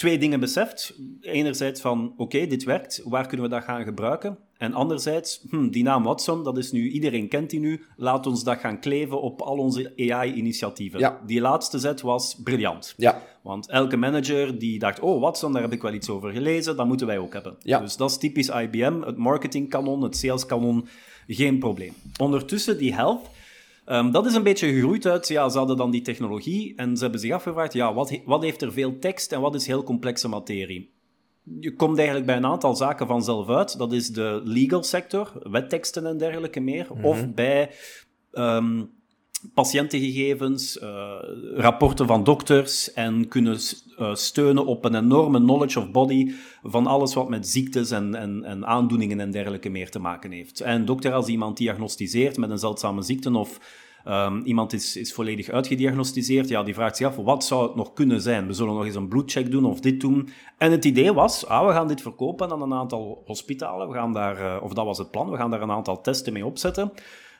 twee 0.01 0.17
dingen 0.17 0.39
beseft. 0.39 0.93
Enerzijds 1.21 1.81
van, 1.81 2.11
oké, 2.11 2.21
okay, 2.21 2.47
dit 2.47 2.63
werkt. 2.63 3.01
Waar 3.05 3.27
kunnen 3.27 3.49
we 3.49 3.55
dat 3.55 3.63
gaan 3.63 3.83
gebruiken? 3.83 4.37
En 4.57 4.73
anderzijds, 4.73 5.45
hm, 5.49 5.69
die 5.69 5.83
naam 5.83 6.03
Watson, 6.03 6.43
dat 6.43 6.57
is 6.57 6.71
nu, 6.71 6.89
iedereen 6.89 7.27
kent 7.27 7.49
die 7.49 7.59
nu. 7.59 7.85
Laat 7.95 8.27
ons 8.27 8.43
dat 8.43 8.59
gaan 8.59 8.79
kleven 8.79 9.21
op 9.21 9.41
al 9.41 9.57
onze 9.57 9.93
AI-initiatieven. 9.97 10.99
Ja. 10.99 11.21
Die 11.25 11.41
laatste 11.41 11.79
zet 11.79 12.01
was 12.01 12.35
briljant. 12.43 12.93
Ja. 12.97 13.21
Want 13.41 13.69
elke 13.69 13.97
manager 13.97 14.59
die 14.59 14.79
dacht, 14.79 14.99
oh 14.99 15.21
Watson, 15.21 15.53
daar 15.53 15.61
heb 15.61 15.73
ik 15.73 15.81
wel 15.81 15.93
iets 15.93 16.09
over 16.09 16.31
gelezen, 16.31 16.75
dat 16.75 16.87
moeten 16.87 17.07
wij 17.07 17.17
ook 17.17 17.33
hebben. 17.33 17.55
Ja. 17.59 17.79
Dus 17.79 17.97
dat 17.97 18.09
is 18.09 18.17
typisch 18.17 18.49
IBM, 18.49 19.01
het 19.01 19.17
marketingkanon, 19.17 20.01
het 20.03 20.17
saleskanon, 20.17 20.87
geen 21.27 21.59
probleem. 21.59 21.93
Ondertussen, 22.19 22.77
die 22.77 22.93
health, 22.93 23.29
um, 23.91 24.11
dat 24.11 24.25
is 24.25 24.33
een 24.33 24.43
beetje 24.43 24.73
gegroeid 24.73 25.05
uit, 25.05 25.27
ja, 25.27 25.49
ze 25.49 25.57
hadden 25.57 25.77
dan 25.77 25.91
die 25.91 26.01
technologie 26.01 26.73
en 26.75 26.95
ze 26.95 27.03
hebben 27.03 27.21
zich 27.21 27.31
afgevraagd, 27.31 27.73
ja, 27.73 27.93
wat, 27.93 28.19
wat 28.25 28.43
heeft 28.43 28.61
er 28.61 28.71
veel 28.71 28.99
tekst 28.99 29.31
en 29.31 29.41
wat 29.41 29.55
is 29.55 29.67
heel 29.67 29.83
complexe 29.83 30.27
materie? 30.27 30.91
je 31.59 31.75
komt 31.75 31.97
eigenlijk 31.97 32.25
bij 32.27 32.35
een 32.35 32.45
aantal 32.45 32.75
zaken 32.75 33.07
vanzelf 33.07 33.49
uit. 33.49 33.77
Dat 33.77 33.93
is 33.93 34.09
de 34.09 34.41
legal 34.43 34.83
sector, 34.83 35.31
wetteksten 35.43 36.05
en 36.05 36.17
dergelijke 36.17 36.59
meer. 36.59 36.87
Mm 36.89 36.95
-hmm. 36.95 37.05
Of 37.05 37.33
bij 37.33 37.69
um, 38.31 38.89
patiëntengegevens, 39.53 40.77
uh, 40.77 41.13
rapporten 41.55 42.07
van 42.07 42.23
dokters 42.23 42.93
en 42.93 43.27
kunnen 43.27 43.57
uh, 43.99 44.15
steunen 44.15 44.65
op 44.65 44.85
een 44.85 44.95
enorme 44.95 45.39
knowledge 45.39 45.79
of 45.79 45.91
body 45.91 46.31
van 46.63 46.87
alles 46.87 47.13
wat 47.13 47.29
met 47.29 47.47
ziektes 47.47 47.91
en, 47.91 48.15
en, 48.15 48.43
en 48.43 48.65
aandoeningen 48.65 49.19
en 49.19 49.31
dergelijke 49.31 49.69
meer 49.69 49.89
te 49.89 49.99
maken 49.99 50.31
heeft. 50.31 50.59
En 50.59 50.85
dokter 50.85 51.13
als 51.13 51.27
iemand 51.27 51.57
diagnosticeert 51.57 52.37
met 52.37 52.49
een 52.49 52.59
zeldzame 52.59 53.01
ziekte 53.01 53.37
of 53.37 53.59
Um, 54.07 54.41
iemand 54.43 54.73
is, 54.73 54.97
is 54.97 55.13
volledig 55.13 55.49
uitgediagnosticeerd. 55.49 56.49
Ja, 56.49 56.63
die 56.63 56.73
vraagt 56.73 56.97
zich 56.97 57.07
af, 57.07 57.15
wat 57.15 57.43
zou 57.43 57.63
het 57.63 57.75
nog 57.75 57.93
kunnen 57.93 58.21
zijn? 58.21 58.47
We 58.47 58.53
zullen 58.53 58.73
nog 58.73 58.85
eens 58.85 58.95
een 58.95 59.07
bloedcheck 59.07 59.51
doen 59.51 59.65
of 59.65 59.79
dit 59.79 60.01
doen. 60.01 60.29
En 60.57 60.71
het 60.71 60.85
idee 60.85 61.13
was, 61.13 61.45
ah, 61.45 61.67
we 61.67 61.73
gaan 61.73 61.87
dit 61.87 62.01
verkopen 62.01 62.51
aan 62.51 62.61
een 62.61 62.73
aantal 62.73 63.21
hospitalen. 63.25 63.87
We 63.87 63.93
gaan 63.93 64.13
daar, 64.13 64.39
uh, 64.39 64.63
of 64.63 64.73
dat 64.73 64.85
was 64.85 64.97
het 64.97 65.11
plan, 65.11 65.29
we 65.29 65.37
gaan 65.37 65.51
daar 65.51 65.61
een 65.61 65.71
aantal 65.71 66.01
testen 66.01 66.33
mee 66.33 66.45
opzetten. 66.45 66.91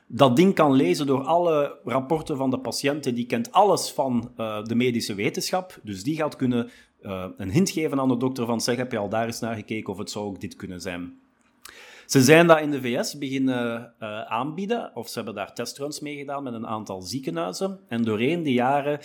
Dat 0.06 0.36
ding 0.36 0.54
kan 0.54 0.72
lezen 0.72 1.06
door 1.06 1.22
alle 1.22 1.78
rapporten 1.84 2.36
van 2.36 2.50
de 2.50 2.58
patiënten. 2.58 3.14
Die 3.14 3.26
kent 3.26 3.52
alles 3.52 3.90
van 3.90 4.30
uh, 4.36 4.64
de 4.64 4.74
medische 4.74 5.14
wetenschap. 5.14 5.78
Dus 5.82 6.02
die 6.02 6.16
gaat 6.16 6.36
kunnen 6.36 6.70
uh, 7.02 7.24
een 7.36 7.50
hint 7.50 7.70
geven 7.70 8.00
aan 8.00 8.08
de 8.08 8.16
dokter 8.16 8.46
van, 8.46 8.60
zeg, 8.60 8.76
heb 8.76 8.92
je 8.92 8.98
al 8.98 9.08
daar 9.08 9.26
eens 9.26 9.40
naar 9.40 9.54
gekeken 9.54 9.92
of 9.92 9.98
het 9.98 10.10
zou 10.10 10.24
ook 10.24 10.40
dit 10.40 10.56
kunnen 10.56 10.80
zijn? 10.80 11.20
Ze 12.06 12.22
zijn 12.22 12.46
dat 12.46 12.60
in 12.60 12.70
de 12.70 12.80
VS 12.80 13.18
beginnen 13.18 13.92
uh, 14.00 14.20
aanbieden, 14.22 14.90
of 14.94 15.08
ze 15.08 15.14
hebben 15.14 15.34
daar 15.34 15.54
testruns 15.54 16.00
mee 16.00 16.16
gedaan 16.16 16.42
met 16.42 16.54
een 16.54 16.66
aantal 16.66 17.02
ziekenhuizen. 17.02 17.80
En 17.88 18.02
doorheen 18.02 18.42
de 18.42 18.52
jaren, 18.52 19.00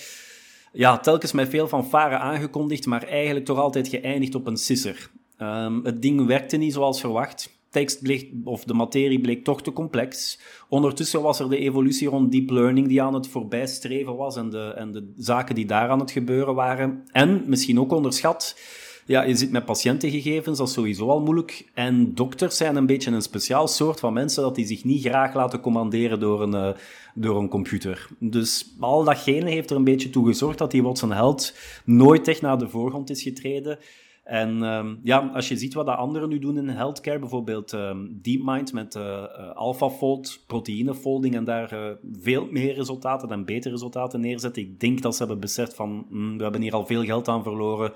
ja, 0.71 0.97
telkens 0.97 1.31
met 1.31 1.49
veel 1.49 1.67
fanfare 1.67 2.17
aangekondigd, 2.17 2.85
maar 2.85 3.03
eigenlijk 3.03 3.45
toch 3.45 3.57
altijd 3.57 3.87
geëindigd 3.87 4.35
op 4.35 4.47
een 4.47 4.57
sisser. 4.57 5.09
Um, 5.41 5.85
het 5.85 6.01
ding 6.01 6.25
werkte 6.25 6.57
niet 6.57 6.73
zoals 6.73 6.99
verwacht. 6.99 7.56
Tekst 7.77 8.01
bleek, 8.01 8.31
of 8.43 8.63
de 8.63 8.73
materie 8.73 9.21
bleek 9.21 9.43
toch 9.43 9.61
te 9.61 9.73
complex. 9.73 10.39
Ondertussen 10.69 11.21
was 11.21 11.39
er 11.39 11.49
de 11.49 11.57
evolutie 11.57 12.07
rond 12.07 12.31
deep 12.31 12.49
learning 12.49 12.87
die 12.87 13.01
aan 13.01 13.13
het 13.13 13.27
voorbijstreven 13.27 14.15
was 14.15 14.35
en 14.35 14.49
de, 14.49 14.73
en 14.75 14.91
de 14.91 15.13
zaken 15.17 15.55
die 15.55 15.65
daar 15.65 15.89
aan 15.89 15.99
het 15.99 16.11
gebeuren 16.11 16.55
waren. 16.55 17.03
En, 17.11 17.43
misschien 17.45 17.79
ook 17.79 17.91
onderschat, 17.91 18.59
ja, 19.05 19.23
je 19.23 19.35
zit 19.35 19.51
met 19.51 19.65
patiëntengegevens, 19.65 20.57
dat 20.57 20.67
is 20.67 20.73
sowieso 20.73 21.09
al 21.09 21.21
moeilijk. 21.21 21.69
En 21.73 22.15
dokters 22.15 22.57
zijn 22.57 22.75
een 22.75 22.85
beetje 22.85 23.11
een 23.11 23.21
speciaal 23.21 23.67
soort 23.67 23.99
van 23.99 24.13
mensen 24.13 24.43
dat 24.43 24.55
die 24.55 24.65
zich 24.65 24.83
niet 24.83 25.01
graag 25.01 25.33
laten 25.33 25.59
commanderen 25.59 26.19
door 26.19 26.41
een, 26.41 26.53
uh, 26.53 26.69
door 27.15 27.39
een 27.39 27.49
computer. 27.49 28.07
Dus 28.19 28.75
al 28.79 29.03
datgene 29.03 29.49
heeft 29.49 29.69
er 29.69 29.75
een 29.75 29.83
beetje 29.83 30.09
toe 30.09 30.27
gezorgd 30.27 30.57
dat 30.57 30.71
die 30.71 30.83
Watson 30.83 31.11
Held 31.11 31.55
nooit 31.85 32.27
echt 32.27 32.41
naar 32.41 32.57
de 32.57 32.69
voorgrond 32.69 33.09
is 33.09 33.21
getreden. 33.21 33.79
En 34.27 34.63
um, 34.63 34.99
ja, 35.03 35.31
als 35.33 35.47
je 35.47 35.57
ziet 35.57 35.73
wat 35.73 35.85
de 35.85 35.95
anderen 35.95 36.29
nu 36.29 36.39
doen 36.39 36.57
in 36.57 36.67
healthcare, 36.67 37.19
bijvoorbeeld 37.19 37.71
um, 37.71 38.19
DeepMind 38.21 38.73
met 38.73 38.95
uh, 38.95 39.23
AlphaFold, 39.53 40.43
proteïnefolding 40.47 41.35
en 41.35 41.43
daar 41.43 41.73
uh, 41.73 41.91
veel 42.21 42.47
meer 42.51 42.73
resultaten 42.73 43.29
en 43.29 43.45
betere 43.45 43.73
resultaten 43.73 44.19
neerzetten. 44.19 44.61
Ik 44.61 44.79
denk 44.79 45.01
dat 45.01 45.13
ze 45.13 45.19
hebben 45.23 45.39
beseft 45.39 45.73
van, 45.73 46.05
mm, 46.09 46.37
we 46.37 46.43
hebben 46.43 46.61
hier 46.61 46.73
al 46.73 46.85
veel 46.85 47.03
geld 47.03 47.27
aan 47.27 47.43
verloren 47.43 47.93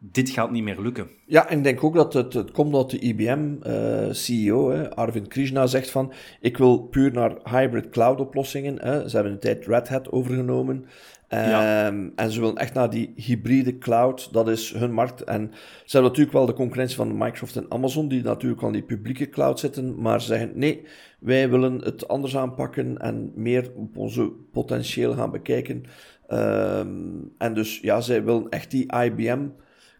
dit 0.00 0.30
gaat 0.30 0.50
niet 0.50 0.62
meer 0.62 0.80
lukken. 0.80 1.10
Ja, 1.26 1.48
en 1.48 1.58
ik 1.58 1.64
denk 1.64 1.84
ook 1.84 1.94
dat 1.94 2.12
het, 2.12 2.32
het 2.32 2.50
komt 2.50 2.72
dat 2.72 2.90
de 2.90 2.98
IBM-CEO, 2.98 4.72
uh, 4.72 4.88
Arvind 4.88 5.28
Krishna, 5.28 5.66
zegt 5.66 5.90
van 5.90 6.12
ik 6.40 6.56
wil 6.56 6.78
puur 6.78 7.12
naar 7.12 7.36
hybrid 7.44 7.88
cloud 7.88 8.20
oplossingen. 8.20 8.82
Hè. 8.82 9.08
Ze 9.08 9.14
hebben 9.14 9.32
een 9.32 9.38
tijd 9.38 9.66
Red 9.66 9.88
Hat 9.88 10.12
overgenomen. 10.12 10.86
Ja. 11.28 11.92
En 12.14 12.30
ze 12.30 12.40
willen 12.40 12.56
echt 12.56 12.74
naar 12.74 12.90
die 12.90 13.12
hybride 13.16 13.78
cloud, 13.78 14.32
dat 14.32 14.48
is 14.48 14.72
hun 14.72 14.92
markt. 14.92 15.24
En 15.24 15.50
ze 15.84 15.90
hebben 15.96 16.10
natuurlijk 16.10 16.36
wel 16.36 16.46
de 16.46 16.52
concurrentie 16.52 16.96
van 16.96 17.16
Microsoft 17.16 17.56
en 17.56 17.66
Amazon, 17.68 18.08
die 18.08 18.22
natuurlijk 18.22 18.62
aan 18.62 18.72
die 18.72 18.82
publieke 18.82 19.28
cloud 19.28 19.60
zitten, 19.60 20.00
maar 20.00 20.20
ze 20.20 20.26
zeggen 20.26 20.52
nee, 20.54 20.86
wij 21.18 21.50
willen 21.50 21.78
het 21.82 22.08
anders 22.08 22.36
aanpakken 22.36 22.98
en 22.98 23.32
meer 23.34 23.70
op 23.74 23.96
onze 23.96 24.32
potentieel 24.52 25.14
gaan 25.14 25.30
bekijken. 25.30 25.84
Um, 26.28 27.32
en 27.38 27.54
dus 27.54 27.80
ja, 27.80 28.00
zij 28.00 28.24
willen 28.24 28.48
echt 28.48 28.70
die 28.70 28.92
IBM 28.94 29.46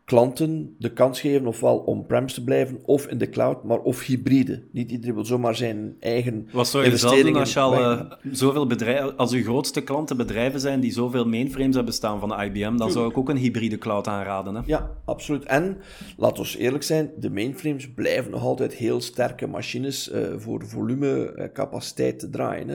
klanten 0.08 0.74
de 0.78 0.92
kans 0.92 1.20
geven 1.20 1.46
ofwel 1.46 1.78
on-premise 1.78 2.34
te 2.34 2.44
blijven 2.44 2.78
of 2.84 3.06
in 3.06 3.18
de 3.18 3.28
cloud, 3.28 3.64
maar 3.64 3.78
of 3.78 4.04
hybride. 4.04 4.62
Niet 4.72 4.90
iedereen 4.90 5.14
wil 5.14 5.24
zomaar 5.24 5.56
zijn 5.56 5.96
eigen 6.00 6.48
Wat 6.52 6.68
zou 6.68 6.84
je 6.84 6.96
zelf 6.96 7.22
doen 7.22 7.36
als 7.36 7.52
je 7.52 7.60
al 7.60 7.80
uh, 7.80 8.00
zoveel 8.32 8.66
bedrijven, 8.66 9.16
als 9.16 9.32
uw 9.32 9.42
grootste 9.42 9.80
klanten 9.80 10.16
bedrijven 10.16 10.60
zijn 10.60 10.80
die 10.80 10.92
zoveel 10.92 11.24
mainframes 11.24 11.74
hebben 11.74 11.94
staan 11.94 12.20
van 12.20 12.28
de 12.28 12.44
IBM, 12.44 12.76
dan 12.76 12.90
zou 12.90 13.10
ik 13.10 13.18
ook 13.18 13.28
een 13.28 13.36
hybride 13.36 13.78
cloud 13.78 14.06
aanraden. 14.06 14.54
Hè? 14.54 14.60
Ja, 14.66 14.90
absoluut. 15.04 15.44
En, 15.44 15.78
laten 16.16 16.42
we 16.42 16.58
eerlijk 16.58 16.84
zijn, 16.84 17.10
de 17.18 17.30
mainframes 17.30 17.90
blijven 17.94 18.30
nog 18.30 18.42
altijd 18.42 18.74
heel 18.74 19.00
sterke 19.00 19.46
machines 19.46 20.12
uh, 20.12 20.20
voor 20.36 20.66
volumecapaciteit 20.66 22.14
uh, 22.14 22.18
te 22.18 22.30
draaien. 22.30 22.68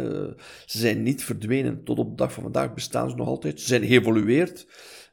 Ze 0.66 0.78
zijn 0.78 1.04
niet 1.04 1.24
verdwenen. 1.24 1.84
Tot 1.84 2.00
op 2.00 2.10
de 2.10 2.16
dag 2.16 2.34
van 2.34 2.44
vandaag 2.44 2.74
bestaan 2.74 3.10
ze 3.10 3.16
nog 3.16 3.28
altijd. 3.28 3.60
Ze 3.60 3.68
zijn 3.68 3.86
geëvolueerd. 3.86 4.66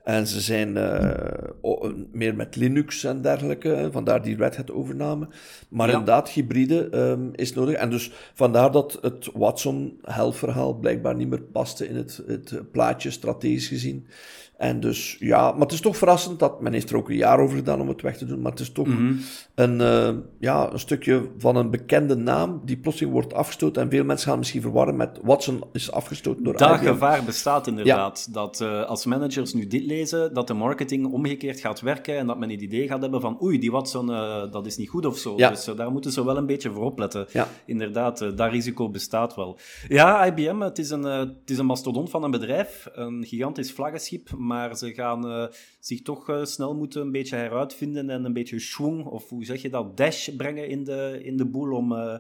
En 0.04 0.26
ze 0.26 0.40
zijn 0.40 0.76
uh, 0.76 1.90
meer 2.12 2.34
met 2.34 2.56
Linux 2.56 3.04
en 3.04 3.22
dergelijke, 3.22 3.88
vandaar 3.92 4.22
die 4.22 4.36
Red 4.36 4.56
Hat 4.56 4.70
overname. 4.70 5.28
Maar 5.68 5.86
ja. 5.86 5.92
inderdaad, 5.92 6.30
hybride 6.30 6.96
um, 6.96 7.30
is 7.34 7.54
nodig. 7.54 7.74
En 7.74 7.90
dus 7.90 8.10
vandaar 8.34 8.70
dat 8.70 8.98
het 9.02 9.30
Watson-Health-verhaal 9.34 10.74
blijkbaar 10.74 11.14
niet 11.14 11.28
meer 11.28 11.42
paste 11.42 11.88
in 11.88 11.96
het, 11.96 12.22
het 12.26 12.70
plaatje, 12.70 13.10
strategisch 13.10 13.68
gezien. 13.68 14.06
En 14.60 14.80
dus 14.80 15.16
ja, 15.18 15.50
maar 15.52 15.60
het 15.60 15.72
is 15.72 15.80
toch 15.80 15.96
verrassend 15.96 16.38
dat 16.38 16.60
men 16.60 16.72
heeft 16.72 16.90
er 16.90 16.96
ook 16.96 17.08
een 17.08 17.16
jaar 17.16 17.38
over 17.40 17.56
gedaan 17.56 17.80
om 17.80 17.88
het 17.88 18.02
weg 18.02 18.16
te 18.16 18.24
doen. 18.24 18.40
Maar 18.40 18.50
het 18.50 18.60
is 18.60 18.72
toch 18.72 18.86
Mhm. 18.86 19.12
een, 19.54 19.80
uh, 19.80 20.08
ja, 20.38 20.72
een 20.72 20.78
stukje 20.78 21.28
van 21.38 21.56
een 21.56 21.70
bekende 21.70 22.14
naam 22.16 22.60
die 22.64 22.76
plotseling 22.76 23.12
wordt 23.14 23.34
afgestoten. 23.34 23.82
En 23.82 23.90
veel 23.90 24.04
mensen 24.04 24.28
gaan 24.28 24.38
misschien 24.38 24.60
verwarren 24.60 24.96
met 24.96 25.18
Watson 25.22 25.64
is 25.72 25.92
afgestoten 25.92 26.44
door 26.44 26.56
Dat 26.56 26.70
IBM. 26.80 26.84
gevaar 26.86 27.24
bestaat 27.24 27.66
inderdaad. 27.66 28.28
Dat 28.34 28.60
uh, 28.60 28.84
als 28.84 29.04
managers 29.04 29.54
nu 29.54 29.66
dit 29.66 29.84
lezen, 29.84 30.34
dat 30.34 30.46
de 30.46 30.54
marketing 30.54 31.12
omgekeerd 31.12 31.60
gaat 31.60 31.80
werken 31.80 32.16
en 32.18 32.26
dat 32.26 32.38
men 32.38 32.50
het 32.50 32.60
idee 32.60 32.86
gaat 32.88 33.00
hebben 33.02 33.20
van 33.20 33.42
oei, 33.42 33.58
die 33.58 33.70
Watson, 33.70 34.10
uh, 34.10 34.52
dat 34.52 34.66
is 34.66 34.76
niet 34.76 34.88
goed 34.88 35.06
of 35.06 35.18
zo. 35.18 35.34
Ja. 35.36 35.48
Dus 35.48 35.64
daar 35.76 35.90
moeten 35.92 36.12
ze 36.12 36.24
wel 36.24 36.36
een 36.36 36.46
beetje 36.46 36.70
voor 36.72 36.84
opletten. 36.84 37.26
Ja. 37.32 37.48
Inderdaad, 37.66 38.18
dat 38.18 38.50
risico 38.50 38.88
bestaat 38.90 39.34
wel. 39.34 39.58
Ja, 39.88 40.26
IBM, 40.26 40.60
het 40.60 40.78
is 40.78 40.90
een, 40.90 41.02
het 41.02 41.50
is 41.50 41.58
een 41.58 41.66
mastodont 41.66 42.10
van 42.10 42.24
een 42.24 42.30
bedrijf, 42.30 42.88
een 42.92 43.24
gigantisch 43.26 43.72
vlaggenschip, 43.72 44.28
maar 44.50 44.76
ze 44.76 44.94
gaan 44.94 45.26
uh, 45.26 45.46
zich 45.80 46.02
toch 46.02 46.30
uh, 46.30 46.44
snel 46.44 46.74
moeten 46.74 47.00
een 47.00 47.12
beetje 47.12 47.36
heruitvinden 47.36 48.10
en 48.10 48.24
een 48.24 48.32
beetje 48.32 48.58
schwung, 48.58 49.04
of 49.04 49.28
hoe 49.28 49.44
zeg 49.44 49.62
je 49.62 49.70
dat, 49.70 49.96
dash 49.96 50.28
brengen 50.36 50.68
in 50.68 50.84
de, 50.84 51.20
in 51.22 51.36
de 51.36 51.44
boel 51.44 51.72
om, 51.76 51.92
uh, 51.92 52.14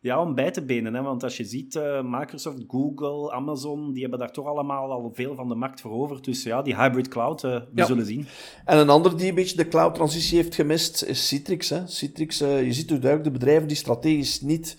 ja, 0.00 0.20
om 0.20 0.34
bij 0.34 0.50
te 0.50 0.64
benen. 0.64 0.94
Hè? 0.94 1.02
Want 1.02 1.22
als 1.22 1.36
je 1.36 1.44
ziet, 1.44 1.80
Microsoft, 2.02 2.64
Google, 2.68 3.32
Amazon, 3.32 3.92
die 3.92 4.00
hebben 4.02 4.18
daar 4.18 4.32
toch 4.32 4.46
allemaal 4.46 4.90
al 4.90 5.10
veel 5.14 5.34
van 5.34 5.48
de 5.48 5.54
markt 5.54 5.80
veroverd. 5.80 6.24
Dus 6.24 6.42
ja, 6.42 6.62
die 6.62 6.76
hybrid 6.76 7.08
cloud, 7.08 7.40
we 7.40 7.62
Ja. 7.74 7.84
zullen 7.86 8.06
zien. 8.06 8.26
En 8.64 8.78
een 8.78 8.88
ander 8.88 9.16
die 9.16 9.28
een 9.28 9.34
beetje 9.34 9.56
de 9.56 9.68
cloud-transitie 9.68 10.36
heeft 10.36 10.54
gemist, 10.54 11.02
is 11.02 11.28
Citrix. 11.28 11.68
Hè. 11.70 11.86
Citrix, 11.86 12.40
eh, 12.40 12.64
je 12.64 12.72
ziet 12.72 12.88
dus 12.88 13.00
duidelijk 13.00 13.32
de 13.32 13.38
bedrijven 13.38 13.68
die 13.68 13.76
strategisch 13.76 14.40
niet 14.40 14.76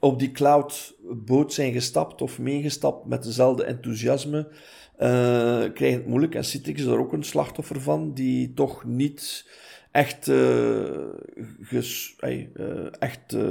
op 0.00 0.18
die 0.18 0.30
cloud-boot 0.32 1.52
zijn 1.52 1.72
gestapt 1.72 2.22
of 2.22 2.38
meegestapt 2.38 3.06
met 3.06 3.22
dezelfde 3.22 3.64
enthousiasme, 3.64 4.38
eh, 4.38 4.54
krijgen 5.74 5.98
het 5.98 6.06
moeilijk. 6.06 6.34
En 6.34 6.44
Citrix 6.44 6.80
is 6.80 6.86
er 6.86 6.98
ook 6.98 7.12
een 7.12 7.24
slachtoffer 7.24 7.80
van, 7.80 8.12
die 8.14 8.54
toch 8.54 8.84
niet 8.84 9.46
echt, 9.90 10.28
eh, 10.28 10.36
ges, 11.62 12.14
eh, 12.18 12.38
echt 12.98 13.32
eh, 13.34 13.42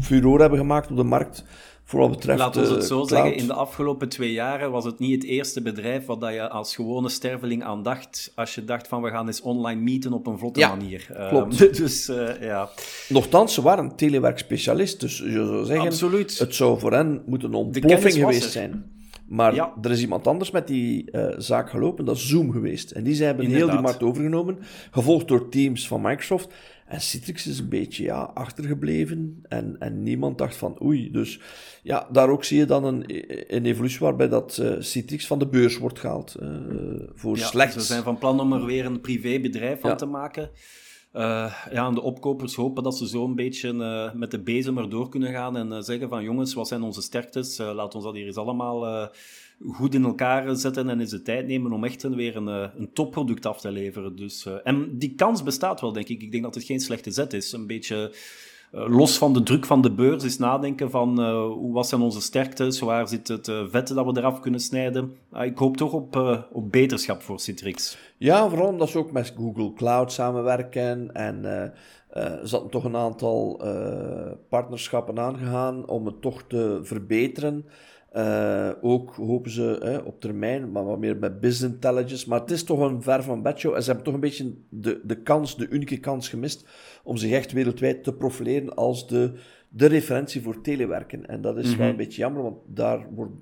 furore 0.00 0.40
hebben 0.40 0.58
gemaakt 0.58 0.90
op 0.90 0.96
de 0.96 1.02
markt. 1.02 1.44
Voor 1.88 2.00
wat 2.00 2.10
betreft 2.10 2.38
Laten 2.38 2.62
we 2.62 2.68
het 2.68 2.76
eh, 2.76 2.86
zo 2.86 2.94
cloud. 2.94 3.08
zeggen, 3.08 3.36
in 3.36 3.46
de 3.46 3.52
afgelopen 3.52 4.08
twee 4.08 4.32
jaren 4.32 4.70
was 4.70 4.84
het 4.84 4.98
niet 4.98 5.14
het 5.14 5.24
eerste 5.30 5.62
bedrijf 5.62 6.06
wat 6.06 6.20
dat 6.20 6.32
je 6.32 6.48
als 6.48 6.74
gewone 6.74 7.08
sterveling 7.08 7.64
aan 7.64 7.82
dacht, 7.82 8.32
als 8.34 8.54
je 8.54 8.64
dacht 8.64 8.88
van 8.88 9.02
we 9.02 9.10
gaan 9.10 9.26
eens 9.26 9.40
online 9.40 9.80
meeten 9.80 10.12
op 10.12 10.26
een 10.26 10.38
vlotte 10.38 10.60
Ja, 10.60 10.68
manier. 10.68 11.06
Klopt. 11.28 11.58
dus 11.76 12.08
eh, 12.08 12.40
ja, 12.40 12.70
Nochtans, 13.08 13.54
ze 13.54 13.62
waren 13.62 13.96
telewerkspecialist, 13.96 15.00
dus 15.00 15.18
je 15.18 15.30
zou 15.32 15.64
zeggen, 15.64 15.86
absoluut. 15.86 16.38
het 16.38 16.54
zou 16.54 16.78
voor 16.78 16.92
hen 16.92 17.22
moeten 17.26 17.48
een 17.48 17.54
ontploffing 17.54 18.14
geweest 18.14 18.50
zijn. 18.52 18.84
Maar 19.28 19.54
Ja. 19.54 19.74
er 19.82 19.90
is 19.90 20.00
iemand 20.00 20.26
anders 20.26 20.50
met 20.50 20.66
die 20.66 21.10
eh, 21.10 21.34
zaak 21.38 21.70
gelopen, 21.70 22.04
dat 22.04 22.16
is 22.16 22.28
Zoom 22.28 22.50
geweest. 22.52 22.90
En 22.90 23.04
die 23.04 23.14
zijn 23.14 23.28
hebben 23.28 23.46
heel 23.46 23.70
die 23.70 23.80
markt 23.80 24.02
overgenomen, 24.02 24.58
gevolgd 24.90 25.28
door 25.28 25.48
Teams 25.48 25.88
van 25.88 26.00
Microsoft. 26.00 26.54
En 26.86 27.00
Citrix 27.00 27.46
is 27.46 27.58
een 27.58 27.68
beetje 27.68 28.02
ja, 28.04 28.30
achtergebleven 28.34 29.38
en, 29.48 29.76
en 29.78 30.02
niemand 30.02 30.38
dacht 30.38 30.56
van 30.56 30.82
oei. 30.82 31.10
Dus 31.10 31.40
ja, 31.82 32.08
daar 32.12 32.28
ook 32.28 32.44
zie 32.44 32.58
je 32.58 32.64
dan 32.64 32.84
een, 32.84 33.04
een 33.56 33.66
evolutie 33.66 33.98
waarbij 33.98 34.28
dat 34.28 34.58
eh, 34.58 34.74
Citrix 34.78 35.26
van 35.26 35.38
de 35.38 35.46
beurs 35.46 35.78
wordt 35.78 35.98
gehaald. 35.98 36.34
eh, 36.34 36.48
voor 37.14 37.36
Ja, 37.38 37.46
slechts. 37.46 37.74
Ze 37.74 37.80
zijn 37.80 38.02
van 38.02 38.18
plan 38.18 38.40
om 38.40 38.52
er 38.52 38.64
weer 38.64 38.84
een 38.86 39.00
privébedrijf 39.00 39.80
van 39.80 39.90
Ja. 39.90 39.96
te 39.96 40.06
maken. 40.06 40.50
Eh, 41.16 41.54
ja, 41.70 41.86
en 41.86 41.94
de 41.94 42.00
opkopers 42.00 42.54
hopen 42.54 42.82
dat 42.82 42.96
ze 42.96 43.08
zo 43.08 43.24
een 43.24 43.34
beetje 43.34 43.68
eh, 43.68 44.12
met 44.12 44.30
de 44.30 44.42
bezem 44.42 44.78
erdoor 44.78 45.08
kunnen 45.08 45.32
gaan 45.32 45.56
en 45.56 45.72
eh, 45.72 45.80
zeggen 45.80 46.08
van 46.08 46.22
jongens, 46.22 46.54
wat 46.54 46.68
zijn 46.68 46.82
onze 46.82 47.02
sterktes? 47.02 47.58
Laat 47.58 47.94
ons 47.94 48.04
dat 48.04 48.14
hier 48.14 48.26
eens 48.26 48.36
allemaal 48.36 49.10
goed 49.66 49.94
in 49.94 50.04
elkaar 50.04 50.56
zetten 50.56 50.88
en 50.88 51.00
eens 51.00 51.10
de 51.10 51.22
tijd 51.22 51.46
nemen 51.46 51.72
om 51.72 51.84
echt 51.84 52.02
weer 52.02 52.36
een, 52.36 52.46
een 52.46 52.92
topproduct 52.92 53.46
af 53.46 53.60
te 53.60 53.70
leveren. 53.70 54.16
Dus, 54.16 54.46
en 54.64 54.98
die 54.98 55.14
kans 55.14 55.42
bestaat 55.42 55.80
wel, 55.80 55.92
denk 55.92 56.08
ik. 56.08 56.22
Ik 56.22 56.30
denk 56.30 56.42
dat 56.42 56.54
het 56.54 56.64
geen 56.64 56.80
slechte 56.80 57.10
zet 57.10 57.32
is. 57.32 57.52
Een 57.52 57.66
beetje 57.66 58.12
los 58.70 59.18
van 59.18 59.32
de 59.32 59.42
druk 59.42 59.66
van 59.66 59.82
de 59.82 59.92
beurs 59.92 60.24
is 60.24 60.38
nadenken 60.38 60.90
van 60.90 61.20
eh, 61.20 61.46
hoe 61.46 61.72
wat 61.72 61.88
zijn 61.88 62.00
onze 62.00 62.20
sterktes, 62.20 62.80
waar 62.80 63.08
zit 63.08 63.28
het 63.28 63.48
eh, 63.48 63.64
vet 63.70 63.88
dat 63.88 64.06
we 64.06 64.18
eraf 64.18 64.40
kunnen 64.40 64.60
snijden. 64.60 65.16
Ah, 65.32 65.44
ik 65.44 65.58
hoop 65.58 65.76
toch 65.76 65.92
op, 65.92 66.16
eh, 66.16 66.38
op 66.52 66.72
beterschap 66.72 67.22
voor 67.22 67.40
Citrix. 67.40 67.98
Ja, 68.16 68.48
vooral 68.48 68.68
omdat 68.68 68.88
ze 68.88 68.98
ook 68.98 69.12
met 69.12 69.34
Google 69.36 69.72
Cloud 69.72 70.12
samenwerken 70.12 71.14
en 71.14 71.62
eh 71.62 71.70
eh, 72.16 72.44
ze 72.44 72.50
hadden 72.50 72.70
toch 72.70 72.84
een 72.84 72.96
aantal 72.96 73.60
eh, 73.62 74.32
partnerschappen 74.48 75.18
aangegaan 75.18 75.88
om 75.88 76.06
het 76.06 76.20
toch 76.20 76.42
te 76.42 76.80
verbeteren. 76.82 77.66
Eh, 78.16 78.70
ook 78.80 79.14
hopen 79.14 79.50
ze 79.50 79.78
eh, 79.78 80.06
op 80.06 80.20
termijn, 80.20 80.72
maar 80.72 80.84
wat 80.84 80.98
meer 80.98 81.16
met 81.16 81.40
business 81.40 81.74
intelligence. 81.74 82.28
Maar 82.28 82.40
het 82.40 82.50
is 82.50 82.64
toch 82.64 82.80
een 82.80 83.02
ver 83.02 83.22
van 83.22 83.42
bedshow 83.42 83.74
en 83.74 83.80
ze 83.80 83.86
hebben 83.86 84.04
toch 84.04 84.14
een 84.14 84.20
beetje 84.20 84.54
de, 84.68 85.00
de 85.04 85.22
kans, 85.22 85.56
de 85.56 85.68
unieke 85.68 85.98
kans 86.00 86.28
gemist 86.28 86.66
om 87.04 87.16
zich 87.16 87.30
echt 87.32 87.52
wereldwijd 87.52 88.04
te 88.04 88.14
profileren 88.14 88.74
als 88.74 89.08
de, 89.08 89.32
de 89.68 89.86
referentie 89.86 90.42
voor 90.42 90.60
telewerken. 90.60 91.26
En 91.26 91.40
dat 91.40 91.56
is 91.58 91.68
wel 91.68 91.76
Mhm. 91.76 91.84
een 91.88 91.96
beetje 91.96 92.20
jammer, 92.20 92.42
want 92.42 92.56
daar 92.66 93.06
wordt 93.14 93.32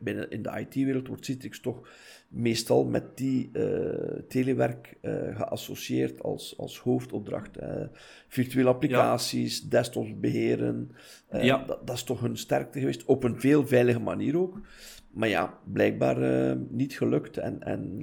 binnen 0.00 0.30
in 0.30 0.42
de 0.42 0.66
IT-wereld 0.68 1.06
wordt 1.08 1.24
Citrix 1.24 1.60
toch 1.60 1.88
meestal 2.28 2.84
met 2.84 3.16
die 3.16 3.50
eh, 3.52 4.20
telewerk 4.28 4.96
eh, 5.00 5.12
geassocieerd 5.36 6.22
als, 6.22 6.54
als 6.58 6.78
hoofdopdracht. 6.78 7.56
eh. 7.56 7.82
virtuele 8.28 8.68
applicaties, 8.68 9.62
desktops 9.68 10.20
beheren, 10.20 10.90
eh, 11.28 11.44
Ja. 11.44 11.64
dat, 11.66 11.86
dat 11.86 11.96
is 11.96 12.02
toch 12.02 12.20
hun 12.20 12.36
sterkte 12.36 12.78
geweest, 12.78 13.04
op 13.04 13.24
een 13.24 13.40
veel 13.40 13.66
veilige 13.66 14.00
manier 14.00 14.38
ook. 14.38 14.60
Maar 15.10 15.28
ja, 15.28 15.58
blijkbaar 15.72 16.56
niet 16.70 16.96
gelukt. 16.96 17.36
En, 17.36 17.62
en 17.62 18.00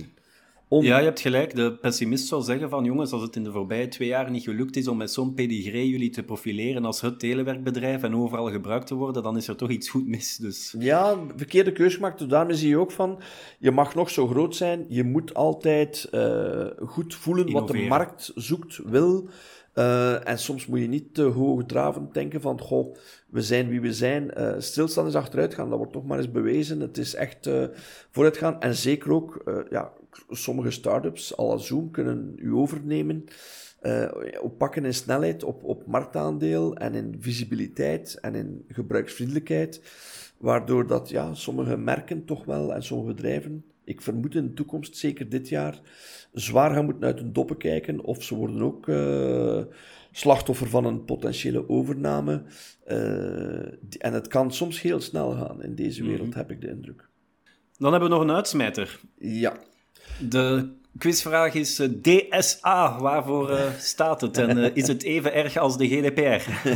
Ja, 0.81 0.97
je 0.97 1.03
hebt 1.03 1.19
gelijk. 1.19 1.55
De 1.55 1.73
pessimist 1.73 2.27
zou 2.27 2.41
zeggen 2.41 2.69
van 2.69 2.83
jongens, 2.83 3.11
als 3.11 3.21
het 3.21 3.35
in 3.35 3.43
de 3.43 3.51
voorbije 3.51 3.87
twee 3.87 4.07
jaar 4.07 4.31
niet 4.31 4.43
gelukt 4.43 4.75
is 4.75 4.87
om 4.87 4.97
met 4.97 5.11
zo'n 5.11 5.33
pedigree 5.33 5.89
jullie 5.89 6.09
te 6.09 6.23
profileren 6.23 6.85
als 6.85 7.01
het 7.01 7.19
telewerkbedrijf 7.19 8.03
en 8.03 8.15
overal 8.15 8.51
gebruikt 8.51 8.87
te 8.87 8.95
worden, 8.95 9.23
dan 9.23 9.37
is 9.37 9.47
er 9.47 9.55
toch 9.55 9.69
iets 9.69 9.89
goed 9.89 10.07
mis. 10.07 10.37
Dus 10.37 10.75
Ja, 10.79 11.17
verkeerde 11.35 11.71
keuze 11.71 11.95
gemaakt. 11.95 12.19
Dus 12.19 12.27
daarmee 12.27 12.55
zie 12.55 12.69
je 12.69 12.77
ook 12.77 12.91
van, 12.91 13.19
je 13.59 13.71
mag 13.71 13.95
nog 13.95 14.09
zo 14.09 14.27
groot 14.27 14.55
zijn, 14.55 14.85
je 14.87 15.03
moet 15.03 15.33
altijd 15.33 16.07
eh, 16.11 16.65
goed 16.85 17.15
voelen 17.15 17.51
wat 17.51 17.67
de 17.67 17.85
markt 17.87 18.31
zoekt, 18.35 18.79
wil. 18.85 19.29
Eh, 19.73 20.27
en 20.27 20.39
soms 20.39 20.65
moet 20.65 20.79
je 20.79 20.87
niet 20.87 21.13
te 21.13 21.21
hoogdravend 21.21 22.13
denken 22.13 22.41
van, 22.41 22.59
goh, 22.61 22.95
we 23.29 23.41
zijn 23.41 23.67
wie 23.67 23.81
we 23.81 23.93
zijn. 23.93 24.31
Eh 24.31 24.53
stilstaan 24.57 25.07
is 25.07 25.15
achteruit 25.15 25.53
gaan, 25.53 25.69
dat 25.69 25.77
wordt 25.77 25.93
toch 25.93 26.05
maar 26.05 26.17
eens 26.17 26.31
bewezen. 26.31 26.79
Het 26.79 26.97
is 26.97 27.15
echt 27.15 27.47
eh 27.47 27.63
vooruit 28.11 28.37
gaan. 28.37 28.61
En 28.61 28.75
zeker 28.75 29.11
ook, 29.11 29.43
ja, 29.69 29.91
sommige 30.29 30.71
start-ups, 30.71 31.37
à 31.37 31.43
la 31.43 31.57
Zoom, 31.57 31.91
kunnen 31.91 32.33
u 32.37 32.53
overnemen. 32.53 33.23
eh, 33.81 34.09
op 34.41 34.57
pakken 34.57 34.85
in 34.85 34.93
snelheid, 34.93 35.43
op, 35.43 35.63
op 35.63 35.85
marktaandeel 35.85 36.75
en 36.75 36.93
in 36.95 37.15
visibiliteit 37.19 38.17
en 38.21 38.35
in 38.35 38.65
gebruiksvriendelijkheid. 38.67 39.81
Waardoor 40.37 40.87
dat 40.87 41.09
ja, 41.09 41.33
sommige 41.33 41.77
merken 41.77 42.25
toch 42.25 42.45
wel 42.45 42.73
en 42.73 42.83
sommige 42.83 43.13
bedrijven, 43.13 43.65
ik 43.83 44.01
vermoed 44.01 44.35
in 44.35 44.47
de 44.47 44.53
toekomst, 44.53 44.97
zeker 44.97 45.29
dit 45.29 45.49
jaar, 45.49 45.81
zwaar 46.33 46.73
gaan 46.73 46.85
moeten 46.85 47.03
uit 47.03 47.19
hun 47.19 47.33
doppen 47.33 47.57
kijken. 47.57 48.03
Of 48.03 48.23
ze 48.23 48.35
worden 48.35 48.61
ook 48.61 48.87
eh, 48.87 49.61
slachtoffer 50.11 50.67
van 50.69 50.85
een 50.85 51.05
potentiële 51.05 51.69
overname. 51.69 52.43
Eh, 52.85 53.73
die- 53.81 53.99
en 53.99 54.13
het 54.13 54.27
kan 54.27 54.53
soms 54.53 54.81
heel 54.81 55.01
snel 55.01 55.31
gaan 55.31 55.63
in 55.63 55.75
deze 55.75 56.03
wereld, 56.05 56.33
heb 56.33 56.51
ik 56.51 56.61
de 56.61 56.69
indruk. 56.69 57.09
dan 57.77 57.91
hebben 57.91 58.09
we 58.09 58.15
nog 58.15 58.23
een 58.23 58.35
uitsmijter. 58.35 58.99
Ja, 59.17 59.53
De 60.19 60.69
Quizvraag 60.97 61.53
is 61.53 61.79
eh, 61.79 61.89
DSA, 62.01 62.99
waarvoor 62.99 63.51
uh, 63.51 63.59
staat 63.79 64.21
het? 64.21 64.37
En 64.37 64.57
uh, 64.57 64.69
is 64.73 64.87
het 64.87 65.03
even 65.03 65.33
erg 65.33 65.57
als 65.57 65.77
de 65.77 65.87
GDPR? 65.87 66.69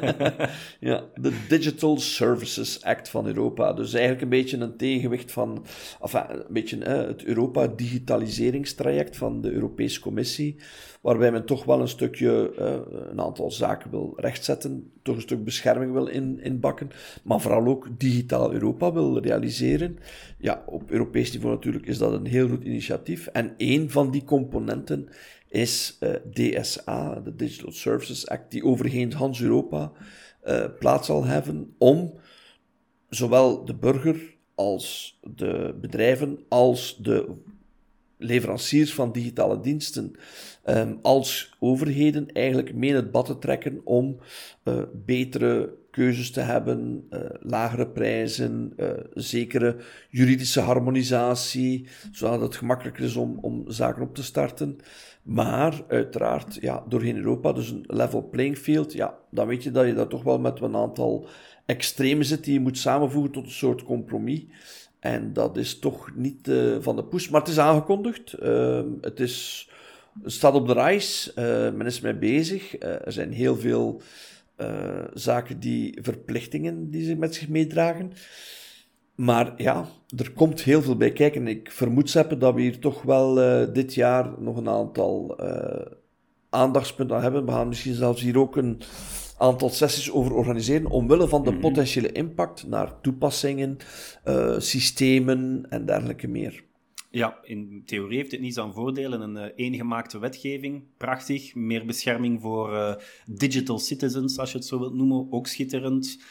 ja, 0.88 1.04
de 1.14 1.32
Digital 1.48 1.98
Services 1.98 2.82
Act 2.82 3.08
van 3.08 3.26
Europa. 3.26 3.72
Dus 3.72 3.92
eigenlijk 3.92 4.22
een 4.22 4.28
beetje 4.28 4.58
een 4.58 4.76
tegenwicht 4.76 5.32
van, 5.32 5.64
enfin, 6.02 6.24
een 6.30 6.44
beetje 6.48 6.84
het 6.84 7.24
Europa-digitaliseringstraject 7.24 9.16
van 9.16 9.40
de 9.40 9.50
Europese 9.50 10.00
Commissie, 10.00 10.56
waarbij 11.00 11.32
men 11.32 11.46
toch 11.46 11.64
wel 11.64 11.80
een 11.80 11.88
stukje, 11.88 12.52
een 13.10 13.20
aantal 13.20 13.50
zaken 13.50 13.90
wil 13.90 14.12
rechtzetten, 14.16 14.90
toch 15.02 15.14
een 15.14 15.20
stuk 15.20 15.44
bescherming 15.44 15.92
wil 15.92 16.06
in, 16.06 16.40
inbakken, 16.42 16.90
maar 17.22 17.40
vooral 17.40 17.66
ook 17.66 17.88
digitaal 17.98 18.52
Europa 18.52 18.92
wil 18.92 19.18
realiseren. 19.18 19.98
Ja, 20.38 20.62
op 20.66 20.90
Europees 20.90 21.32
niveau 21.32 21.54
natuurlijk 21.54 21.86
is 21.86 21.98
dat 21.98 22.12
een 22.12 22.26
heel 22.26 22.48
goed 22.48 22.64
initiatief. 22.64 23.26
En 23.26 23.53
een 23.56 23.90
van 23.90 24.10
die 24.10 24.24
componenten 24.24 25.08
is 25.48 25.96
eh, 26.00 26.14
DSA, 26.32 27.20
de 27.20 27.36
Digital 27.36 27.72
Services 27.72 28.28
Act, 28.28 28.50
die 28.50 28.64
overheen 28.64 29.12
Hans 29.12 29.40
Europa 29.40 29.92
uh, 30.44 30.64
plaats 30.78 31.06
zal 31.06 31.24
hebben 31.24 31.74
om 31.78 32.14
zowel 33.08 33.64
de 33.64 33.74
burger 33.74 34.34
als 34.54 35.18
de 35.22 35.78
bedrijven 35.80 36.38
als 36.48 36.96
de 36.96 37.34
leveranciers 38.16 38.94
van 38.94 39.12
digitale 39.12 39.60
diensten 39.60 40.12
um, 40.66 40.98
als 41.02 41.56
overheden 41.58 42.32
eigenlijk 42.32 42.74
mee 42.74 42.90
in 42.90 42.96
het 42.96 43.10
bad 43.10 43.26
te 43.26 43.38
trekken 43.38 43.80
om 43.84 44.18
uh, 44.64 44.82
betere 44.92 45.74
keuzes 45.94 46.30
te 46.30 46.40
hebben, 46.40 47.06
uh, 47.10 47.20
lagere 47.40 47.86
prijzen, 47.86 48.72
uh, 48.76 48.90
zekere 49.14 49.76
juridische 50.10 50.60
harmonisatie, 50.60 51.86
zodat 52.12 52.40
het 52.40 52.56
gemakkelijker 52.56 53.04
is 53.04 53.16
om, 53.16 53.38
om 53.40 53.64
zaken 53.66 54.02
op 54.02 54.14
te 54.14 54.22
starten. 54.22 54.78
Maar 55.22 55.82
uiteraard, 55.88 56.58
ja, 56.60 56.84
doorheen 56.88 57.16
Europa, 57.16 57.52
dus 57.52 57.70
een 57.70 57.84
level 57.86 58.28
playing 58.28 58.58
field, 58.58 58.92
ja, 58.92 59.14
dan 59.30 59.46
weet 59.46 59.62
je 59.62 59.70
dat 59.70 59.86
je 59.86 59.94
daar 59.94 60.08
toch 60.08 60.22
wel 60.22 60.38
met 60.38 60.60
een 60.60 60.76
aantal 60.76 61.26
extremen 61.66 62.24
zit 62.24 62.44
die 62.44 62.54
je 62.54 62.60
moet 62.60 62.78
samenvoegen 62.78 63.32
tot 63.32 63.44
een 63.44 63.50
soort 63.50 63.82
compromis. 63.82 64.44
En 65.00 65.32
dat 65.32 65.56
is 65.56 65.78
toch 65.78 66.10
niet 66.14 66.48
uh, 66.48 66.76
van 66.80 66.96
de 66.96 67.04
poes, 67.04 67.28
maar 67.28 67.40
het 67.40 67.50
is 67.50 67.58
aangekondigd. 67.58 68.34
Uh, 68.42 68.80
het 69.00 69.20
is, 69.20 69.68
staat 70.24 70.54
op 70.54 70.66
de 70.66 70.72
reis, 70.72 71.32
uh, 71.38 71.44
men 71.72 71.86
is 71.86 72.00
mee 72.00 72.14
bezig. 72.14 72.78
er 72.78 73.12
zijn 73.12 73.32
heel 73.32 73.56
veel 73.56 74.02
zaken 75.14 75.60
die 75.60 75.98
verplichtingen 76.02 76.90
die 76.90 77.04
ze 77.04 77.16
met 77.16 77.34
zich 77.34 77.48
meedragen. 77.48 78.12
Maar 79.14 79.52
ja, 79.56 79.88
er 80.16 80.32
komt 80.32 80.62
heel 80.62 80.82
veel 80.82 80.96
bij 80.96 81.12
kijken. 81.12 81.46
Ik 81.46 81.70
vermoed, 81.70 82.10
Seppe, 82.10 82.36
dat 82.36 82.54
we 82.54 82.60
hier 82.60 82.78
toch 82.78 83.02
wel 83.02 83.34
dit 83.72 83.94
jaar 83.94 84.30
nog 84.38 84.56
een 84.56 84.68
aantal 84.68 85.38
aandachtspunten 86.50 87.20
hebben. 87.20 87.46
We 87.46 87.52
gaan 87.52 87.68
misschien 87.68 87.94
zelfs 87.94 88.22
hier 88.22 88.38
ook 88.38 88.56
een 88.56 88.80
aantal 89.38 89.68
sessies 89.68 90.12
over 90.12 90.34
organiseren, 90.34 90.90
omwille 90.90 91.28
van 91.28 91.44
de 91.44 91.50
mhm. 91.50 91.60
potentiële 91.60 92.12
impact 92.12 92.66
naar 92.66 93.00
toepassingen, 93.00 93.76
systemen 94.58 95.66
en 95.68 95.86
dergelijke 95.86 96.28
meer. 96.28 96.64
Ja, 97.14 97.38
in 97.42 97.82
theorie 97.86 98.18
heeft 98.18 98.30
het 98.30 98.40
niets 98.40 98.58
aan 98.58 98.72
voordelen. 98.72 99.20
Een 99.20 99.36
uh, 99.36 99.52
eengemaakte 99.56 100.18
wetgeving, 100.18 100.82
prachtig. 100.96 101.54
Meer 101.54 101.86
bescherming 101.86 102.40
voor 102.40 102.72
uh, 102.72 102.94
digital 103.26 103.78
citizens, 103.78 104.38
als 104.38 104.52
je 104.52 104.58
het 104.58 104.66
zo 104.66 104.78
wilt 104.78 104.94
noemen, 104.94 105.26
ook 105.30 105.46
schitterend. 105.46 106.22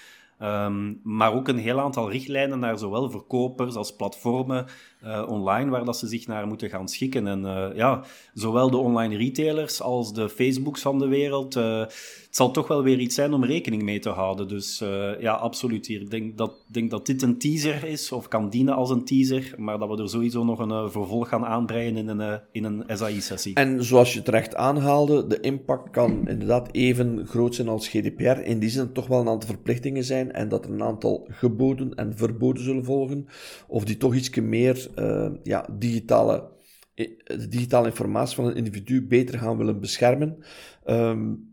Um, 0.42 1.00
maar 1.04 1.34
ook 1.34 1.48
een 1.48 1.58
heel 1.58 1.80
aantal 1.80 2.12
richtlijnen 2.12 2.60
naar 2.60 2.78
zowel 2.78 3.10
verkopers 3.10 3.76
als 3.76 3.96
platformen 3.96 4.66
uh, 5.06 5.24
online, 5.28 5.70
waar 5.70 5.86
dat 5.86 5.98
ze 5.98 6.08
zich 6.08 6.28
naar 6.28 6.48
moeten 6.48 6.70
gaan 6.70 6.88
schikken. 6.88 7.28
En 7.28 7.42
uh, 7.42 7.68
ja, 7.76 8.04
zowel 8.34 8.70
de 8.70 8.78
online 8.78 9.18
retailers 9.18 9.82
als 9.82 10.14
de 10.14 10.30
Facebooks 10.30 10.82
van 10.82 11.00
de 11.00 11.08
wereld, 11.08 11.56
uh, 11.56 11.80
het 11.80 12.42
zal 12.42 12.52
toch 12.52 12.68
wel 12.68 12.84
weer 12.84 13.00
iets 13.00 13.16
zijn 13.16 13.34
om 13.34 13.46
rekening 13.46 13.84
mee 13.84 14.00
te 14.00 14.10
houden. 14.10 14.48
Dus 14.48 14.84
ja, 15.20 15.34
absoluut. 15.34 15.90
Ik 15.90 16.10
denk 16.10 16.38
dat, 16.38 16.54
denk 16.68 16.92
dat 16.92 17.06
dit 17.06 17.22
een 17.22 17.38
teaser 17.38 17.84
is, 17.84 18.12
of 18.12 18.28
kan 18.28 18.50
dienen 18.50 18.76
als 18.76 18.90
een 18.90 19.06
teaser, 19.06 19.54
maar 19.58 19.80
dat 19.80 19.90
we 19.90 20.02
er 20.02 20.10
sowieso 20.10 20.44
nog 20.44 20.60
een 20.60 20.92
vervolg 20.92 21.30
gaan 21.30 21.46
aanbreien 21.46 21.98
in 21.98 22.08
een, 22.08 22.40
in 22.52 22.64
een 22.64 22.84
SAI-sessie. 22.88 23.56
En 23.56 23.84
zoals 23.84 24.14
je 24.14 24.22
terecht 24.22 24.56
aanhaalde, 24.56 25.28
de 25.28 25.40
impact 25.40 25.90
kan 25.90 26.28
inderdaad 26.28 26.70
even 26.72 27.28
groot 27.28 27.56
zijn 27.56 27.68
als 27.68 27.88
GDPR. 27.88 28.40
In 28.40 28.60
die 28.60 28.70
zin 28.70 28.92
toch 28.92 29.08
wel 29.08 29.20
een 29.20 29.28
aantal 29.28 29.50
verplichtingen 29.50 30.04
zijn 30.04 30.32
en 30.32 30.50
dat 30.50 30.66
er 30.66 30.72
een 30.72 30.84
aantal 30.84 31.28
geboden 31.30 31.96
en 31.96 32.18
verboden 32.18 32.64
zullen 32.64 32.86
volgen, 32.86 33.28
of 33.68 33.84
die 33.84 33.98
toch 33.98 34.16
iets 34.16 34.30
meer 34.40 34.88
uh, 34.96 35.30
ja, 35.44 35.68
digitale, 35.72 36.52
eh, 36.94 37.10
de 37.26 37.48
digitale 37.48 37.88
informatie 37.88 38.36
van 38.36 38.46
een 38.46 38.56
individu 38.56 39.08
beter 39.08 39.40
gaan 39.40 39.58
willen 39.58 39.80
beschermen. 39.80 40.38
Um, 40.86 41.52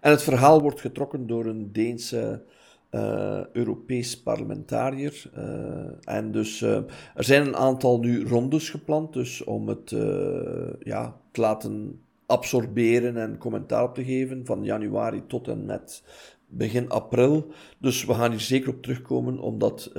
en 0.00 0.10
het 0.10 0.22
verhaal 0.22 0.62
wordt 0.62 0.80
getrokken 0.80 1.26
door 1.26 1.46
een 1.46 1.72
Deense 1.72 2.44
uh, 2.90 3.40
Europees 3.52 4.22
parlementariër. 4.22 5.30
Uh, 5.38 6.14
en 6.16 6.32
dus 6.32 6.60
uh, 6.60 6.76
er 7.14 7.24
zijn 7.24 7.46
een 7.46 7.56
aantal 7.56 7.98
nu 7.98 8.28
rondes 8.28 8.70
gepland, 8.70 9.12
dus 9.12 9.44
om 9.44 9.68
het 9.68 9.90
ja, 10.80 11.20
te 11.30 11.40
laten 11.40 12.00
absorberen 12.26 13.16
en 13.16 13.38
commentaar 13.38 13.82
op 13.82 13.94
te 13.94 14.04
geven 14.04 14.46
van 14.46 14.64
januari 14.64 15.22
tot 15.26 15.48
en 15.48 15.64
met 15.64 16.02
begin 16.46 16.88
april. 16.88 17.50
Dus 17.78 18.04
we 18.04 18.14
gaan 18.14 18.30
hier 18.30 18.40
zeker 18.40 18.68
op 18.68 18.82
terugkomen, 18.82 19.38
omdat 19.38 19.90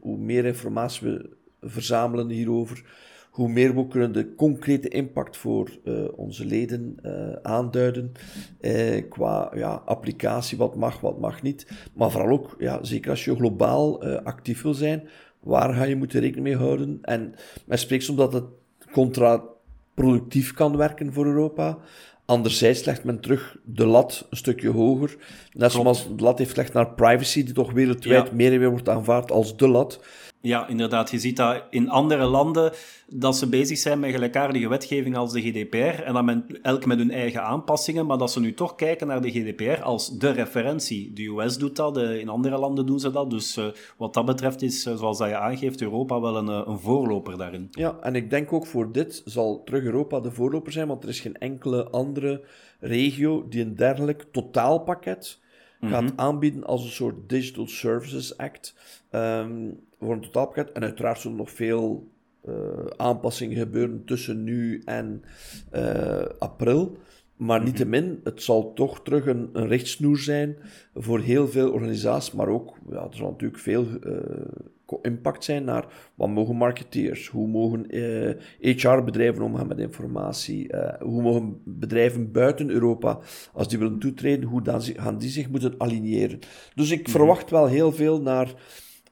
hoe 0.00 0.18
meer 0.18 0.44
informatie 0.44 1.08
we 1.08 1.30
verzamelen 1.60 2.28
hierover, 2.28 2.84
hoe 3.32 3.48
meer 3.48 3.74
we 3.74 3.88
kunnen 3.88 4.12
de 4.12 4.34
concrete 4.34 4.88
impact 4.88 5.36
voor 5.36 5.70
uh, 5.84 6.04
onze 6.16 6.46
leden 6.46 6.96
uh, 7.02 7.32
aanduiden. 7.42 8.12
Uh, 8.60 9.02
qua 9.08 9.52
ja, 9.54 9.82
applicatie, 9.84 10.58
wat 10.58 10.76
mag, 10.76 11.00
wat 11.00 11.18
mag 11.18 11.42
niet. 11.42 11.66
Maar 11.94 12.10
vooral 12.10 12.30
ook, 12.30 12.54
ja, 12.58 12.84
zeker 12.84 13.10
als 13.10 13.24
je 13.24 13.36
globaal 13.36 14.04
actief 14.04 14.62
wil 14.62 14.74
zijn, 14.74 15.08
waar 15.40 15.74
ga 15.74 15.84
je 15.84 15.96
moeten 15.96 16.20
rekening 16.20 16.46
mee 16.46 16.56
houden? 16.56 16.98
En 17.02 17.34
men 17.66 17.78
spreekt 17.78 18.04
soms 18.04 18.18
dat 18.18 18.32
het 18.32 18.44
contraproductief 18.92 20.52
kan 20.52 20.76
werken 20.76 21.12
voor 21.12 21.26
Europa. 21.26 21.78
Anderzijds 22.24 22.84
legt 22.84 23.04
men 23.04 23.20
terug 23.20 23.56
de 23.64 23.86
lat 23.86 24.26
een 24.30 24.36
stukje 24.36 24.68
hoger. 24.68 25.16
Net 25.52 25.72
zoals 25.72 26.16
de 26.16 26.22
lat 26.22 26.38
heeft 26.38 26.50
gelegd 26.50 26.72
naar 26.72 26.94
privacy, 26.94 27.44
die 27.44 27.54
toch 27.54 27.72
wereldwijd 27.72 28.26
ja. 28.26 28.34
meer 28.34 28.52
en 28.52 28.58
meer 28.58 28.70
wordt 28.70 28.88
aanvaard 28.88 29.30
als 29.30 29.56
de 29.56 29.68
lat. 29.68 30.00
Ja, 30.42 30.68
inderdaad. 30.68 31.10
Je 31.10 31.18
ziet 31.18 31.36
dat 31.36 31.62
in 31.70 31.90
andere 31.90 32.24
landen 32.24 32.72
dat 33.06 33.36
ze 33.36 33.48
bezig 33.48 33.78
zijn 33.78 34.00
met 34.00 34.10
gelijkaardige 34.10 34.68
wetgeving 34.68 35.16
als 35.16 35.32
de 35.32 35.40
GDPR 35.40 36.02
en 36.02 36.14
dat 36.14 36.24
men 36.24 36.46
elk 36.62 36.86
met 36.86 36.98
hun 36.98 37.10
eigen 37.10 37.42
aanpassingen, 37.42 38.06
maar 38.06 38.18
dat 38.18 38.32
ze 38.32 38.40
nu 38.40 38.54
toch 38.54 38.74
kijken 38.74 39.06
naar 39.06 39.22
de 39.22 39.30
GDPR 39.30 39.82
als 39.82 40.18
de 40.18 40.30
referentie. 40.30 41.12
De 41.12 41.26
US 41.26 41.58
doet 41.58 41.76
dat, 41.76 41.96
in 41.98 42.28
andere 42.28 42.58
landen 42.58 42.86
doen 42.86 43.00
ze 43.00 43.10
dat. 43.10 43.30
Dus 43.30 43.56
uh, 43.56 43.66
wat 43.96 44.14
dat 44.14 44.24
betreft 44.24 44.62
is, 44.62 44.86
uh, 44.86 44.94
zoals 44.94 45.18
dat 45.18 45.28
je 45.28 45.36
aangeeft, 45.36 45.82
Europa 45.82 46.20
wel 46.20 46.36
een, 46.36 46.48
uh, 46.48 46.62
een 46.66 46.78
voorloper 46.78 47.38
daarin. 47.38 47.68
Ja, 47.70 47.96
en 48.00 48.14
ik 48.14 48.30
denk 48.30 48.52
ook 48.52 48.66
voor 48.66 48.92
dit 48.92 49.22
zal 49.24 49.62
terug 49.64 49.82
Europa 49.82 50.20
de 50.20 50.30
voorloper 50.30 50.72
zijn, 50.72 50.88
want 50.88 51.02
er 51.02 51.08
is 51.08 51.20
geen 51.20 51.38
enkele 51.38 51.90
andere 51.90 52.44
regio 52.80 53.46
die 53.48 53.62
een 53.62 53.76
dergelijk 53.76 54.24
totaalpakket 54.32 55.40
gaat 55.88 56.02
mhm. 56.02 56.12
aanbieden 56.16 56.64
als 56.64 56.84
een 56.84 56.90
soort 56.90 57.28
Digital 57.28 57.66
Services 57.66 58.36
Act. 58.36 58.74
Um, 59.10 59.80
voor 59.98 60.12
een 60.12 60.20
totaalpakket. 60.20 60.72
En 60.72 60.82
uiteraard 60.82 61.20
zullen 61.20 61.36
nog 61.36 61.50
veel 61.50 62.10
uh, 62.48 62.54
aanpassingen 62.96 63.56
gebeuren 63.56 64.04
tussen 64.04 64.44
nu 64.44 64.82
en 64.84 65.22
uh, 65.74 66.24
april. 66.38 66.96
Maar 67.36 67.58
mhm. 67.58 67.66
niettemin, 67.66 68.20
het 68.24 68.42
zal 68.42 68.72
toch 68.72 69.02
terug 69.02 69.26
een, 69.26 69.50
een 69.52 69.68
richtsnoer 69.68 70.18
zijn 70.18 70.56
voor 70.94 71.20
heel 71.20 71.48
veel 71.48 71.72
organisaties, 71.72 72.32
maar 72.32 72.48
ook, 72.48 72.76
ja, 72.90 73.06
er 73.10 73.16
zal 73.16 73.30
natuurlijk 73.30 73.62
veel 73.62 73.86
impact 75.02 75.44
zijn 75.44 75.64
naar 75.64 75.86
wat 76.14 76.28
mogen 76.28 76.56
marketeers, 76.56 77.28
hoe 77.28 77.48
mogen 77.48 77.86
HR-bedrijven 78.60 79.42
omgaan 79.42 79.66
met 79.66 79.78
informatie, 79.78 80.70
hoe 81.00 81.22
mogen 81.22 81.60
bedrijven 81.64 82.32
buiten 82.32 82.70
Europa, 82.70 83.18
als 83.52 83.68
die 83.68 83.78
willen 83.78 83.98
toetreden, 83.98 84.48
hoe 84.48 84.62
dan 84.62 84.82
gaan 84.82 85.18
die 85.18 85.30
zich 85.30 85.50
moeten 85.50 85.74
aligneren. 85.78 86.38
Dus 86.74 86.90
ik 86.90 87.02
mhm. 87.02 87.10
verwacht 87.10 87.50
wel 87.50 87.66
heel 87.66 87.92
veel 87.92 88.20
naar 88.20 88.54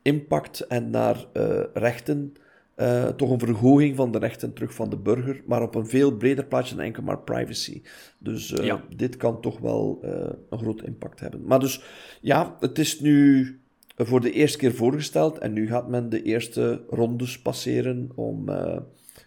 impact 0.03 0.61
en 0.61 0.91
naar 0.91 1.27
rechten 1.75 2.35
uh, 2.81 3.07
toch 3.07 3.31
een 3.31 3.39
verhoging 3.39 3.97
van 3.97 4.13
de 4.13 4.19
rechten 4.19 4.53
terug 4.53 4.75
van 4.75 4.91
de 4.91 4.97
burger, 4.97 5.43
maar 5.47 5.63
op 5.63 5.75
een 5.75 5.87
veel 5.87 6.17
breder 6.17 6.45
plaatje 6.45 6.75
dan 6.75 6.85
enkel 6.85 7.03
maar 7.03 7.19
privacy. 7.19 7.83
Dus 8.19 8.51
uh, 8.51 8.75
dit 8.97 9.17
kan 9.17 9.41
toch 9.41 9.59
wel 9.59 10.01
uh, 10.05 10.11
een 10.51 10.59
groot 10.59 10.83
impact 10.83 11.21
hebben. 11.21 11.45
Maar 11.45 11.59
dus 11.59 11.83
ja, 12.21 12.57
het 12.61 12.79
is 12.79 13.01
nu 13.01 13.60
voor 14.07 14.21
de 14.21 14.33
eerste 14.33 14.59
keer 14.59 14.75
voorgesteld 14.75 15.39
en 15.39 15.53
nu 15.53 15.67
gaat 15.67 15.89
men 15.89 16.09
de 16.09 16.23
eerste 16.23 16.85
rondes 16.89 17.43
passeren 17.43 18.11
om 18.15 18.49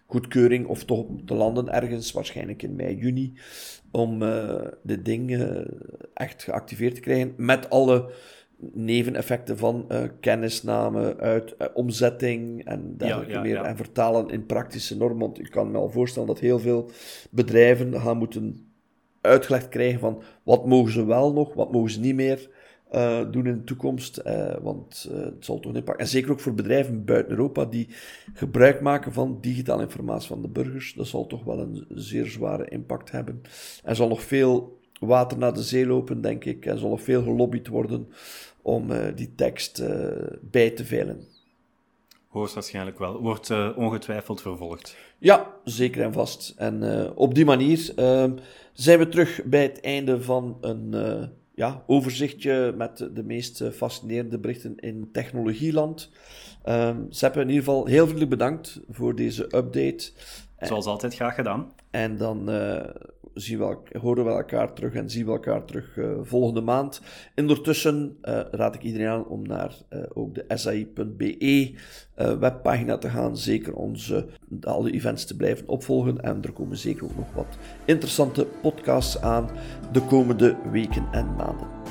goedkeuring 0.06 0.68
of 0.68 0.84
toch 0.84 1.06
te 1.26 1.34
landen 1.34 1.74
ergens, 1.74 2.12
waarschijnlijk 2.12 2.64
in 2.64 2.76
mei, 2.76 2.96
juni, 2.96 3.34
om 3.92 4.24
dit 4.84 5.06
ding 5.06 5.46
echt 6.14 6.44
geactiveerd 6.44 6.96
te 6.96 7.02
krijgen 7.02 7.34
met 7.38 7.70
alle 7.70 8.12
neveneffecten 8.72 9.58
van 9.58 9.86
uh, 9.92 10.02
kennisname, 10.20 11.18
uit, 11.18 11.56
uh, 11.60 11.68
omzetting 11.74 12.66
en 12.66 12.98
dergelijke 12.98 13.40
meer. 13.40 13.62
En 13.62 13.78
vertalen 13.78 14.30
in 14.30 14.46
praktische 14.46 14.98
normen. 14.98 15.20
Want 15.20 15.40
ik 15.40 15.52
kan 15.52 15.72
me 15.72 15.78
al 15.78 15.90
voorstellen 15.90 16.28
dat 16.28 16.40
heel 16.40 16.60
veel 16.60 16.90
bedrijven 17.32 18.02
gaan 18.02 18.18
moeten 18.18 18.74
uitgelegd 19.22 19.70
krijgen 19.70 20.00
van 20.00 20.22
wat 20.44 20.66
mogen 20.66 20.92
ze 20.92 21.06
wel 21.06 21.34
nog, 21.34 21.54
wat 21.54 21.72
mogen 21.72 21.92
ze 21.92 22.00
niet 22.00 22.16
meer 22.16 22.50
uh, 22.94 23.32
doen 23.32 23.46
in 23.46 23.58
de 23.58 23.64
toekomst. 23.64 24.22
want 24.62 25.10
het 25.12 25.46
zal 25.46 25.60
toch 25.60 25.72
een 25.72 25.78
impact. 25.78 26.00
En 26.00 26.08
zeker 26.08 26.32
ook 26.32 26.40
voor 26.40 26.54
bedrijven 26.54 27.06
buiten 27.06 27.32
Europa 27.32 27.66
die 27.66 27.88
gebruik 28.34 28.82
maken 28.82 29.14
van 29.14 29.38
digitale 29.42 29.82
informatie 29.82 30.28
van 30.28 30.42
de 30.42 30.48
burgers. 30.48 30.94
Dat 30.94 31.08
zal 31.08 31.28
toch 31.28 31.44
wel 31.44 31.60
een 31.60 31.86
zeer 31.90 32.26
zware 32.26 32.70
impact 32.70 33.12
hebben. 33.12 33.42
En 33.84 33.96
zal 33.96 34.08
nog 34.08 34.22
veel 34.22 34.80
water 35.00 35.38
naar 35.38 35.54
de 35.54 35.64
zee 35.64 35.88
lopen, 35.88 36.22
denk 36.22 36.46
ik. 36.46 36.66
En 36.66 36.78
zal 36.78 36.90
nog 36.90 37.02
veel 37.02 37.24
gelobbyd 37.24 37.68
worden 37.68 38.08
om 38.62 38.92
die 39.16 39.36
tekst 39.36 39.84
bij 40.42 40.70
te 40.70 40.86
veilen. 40.86 41.28
Hoogstwaarschijnlijk 42.28 43.00
wel. 43.00 43.22
Wordt 43.22 43.50
uh, 43.50 43.70
ongetwijfeld 43.76 44.42
vervolgd. 44.42 44.96
Ja, 45.18 45.54
zeker 45.64 46.04
en 46.04 46.14
vast. 46.14 46.54
En 46.58 47.12
op 47.16 47.36
die 47.36 47.46
manier 47.46 47.92
ehm, 47.96 48.32
zijn 48.74 49.00
we 49.00 49.10
terug 49.10 49.42
bij 49.46 49.62
het 49.62 49.82
einde 49.82 50.22
van 50.22 50.58
een 50.62 50.94
ja, 51.56 51.84
overzichtje 51.88 52.74
met 52.78 53.10
de 53.14 53.24
meest 53.24 53.64
fascinerende 53.72 54.40
berichten 54.40 54.78
in 54.78 55.10
technologieland. 55.12 56.12
Um, 56.66 57.06
Seppe, 57.10 57.40
in 57.40 57.48
ieder 57.48 57.64
geval 57.64 57.86
heel 57.86 58.04
vriendelijk 58.04 58.30
bedankt 58.30 58.80
voor 58.90 59.16
deze 59.16 59.44
update. 59.44 60.12
Zoals 60.60 60.86
altijd 60.86 61.16
graag 61.16 61.36
gedaan. 61.36 61.72
En 61.92 62.18
dan 62.18 62.50
horen 64.02 64.26
we 64.26 64.32
elkaar 64.32 64.74
terug 64.74 64.94
en 64.94 65.10
zien 65.10 65.26
we 65.26 65.32
elkaar 65.32 65.66
terug 65.66 65.96
uh, 65.96 66.18
volgende 66.22 66.62
maand. 66.62 67.02
Ondertussen 67.36 68.18
uh, 68.24 68.40
raad 68.52 68.76
ik 68.76 68.82
iedereen 68.82 69.08
aan 69.08 69.28
om 69.28 69.48
naar 69.48 69.76
uh, 69.90 70.00
ook 70.14 70.36
de 70.36 70.46
sai.be 70.48 71.74
webpagina 72.16 72.98
te 72.98 73.10
gaan. 73.10 73.38
Zeker 73.38 73.76
onze 73.76 74.28
alle 74.62 74.92
events 74.92 75.26
te 75.26 75.36
blijven 75.36 75.68
opvolgen. 75.68 76.22
En 76.22 76.42
er 76.42 76.52
komen 76.52 76.78
zeker 76.78 77.04
ook 77.04 77.16
nog 77.16 77.34
wat 77.34 77.58
interessante 77.86 78.48
podcasts 78.62 79.22
aan 79.22 79.50
de 79.92 80.02
komende 80.02 80.56
weken 80.72 81.08
en 81.12 81.36
maanden. 81.36 81.83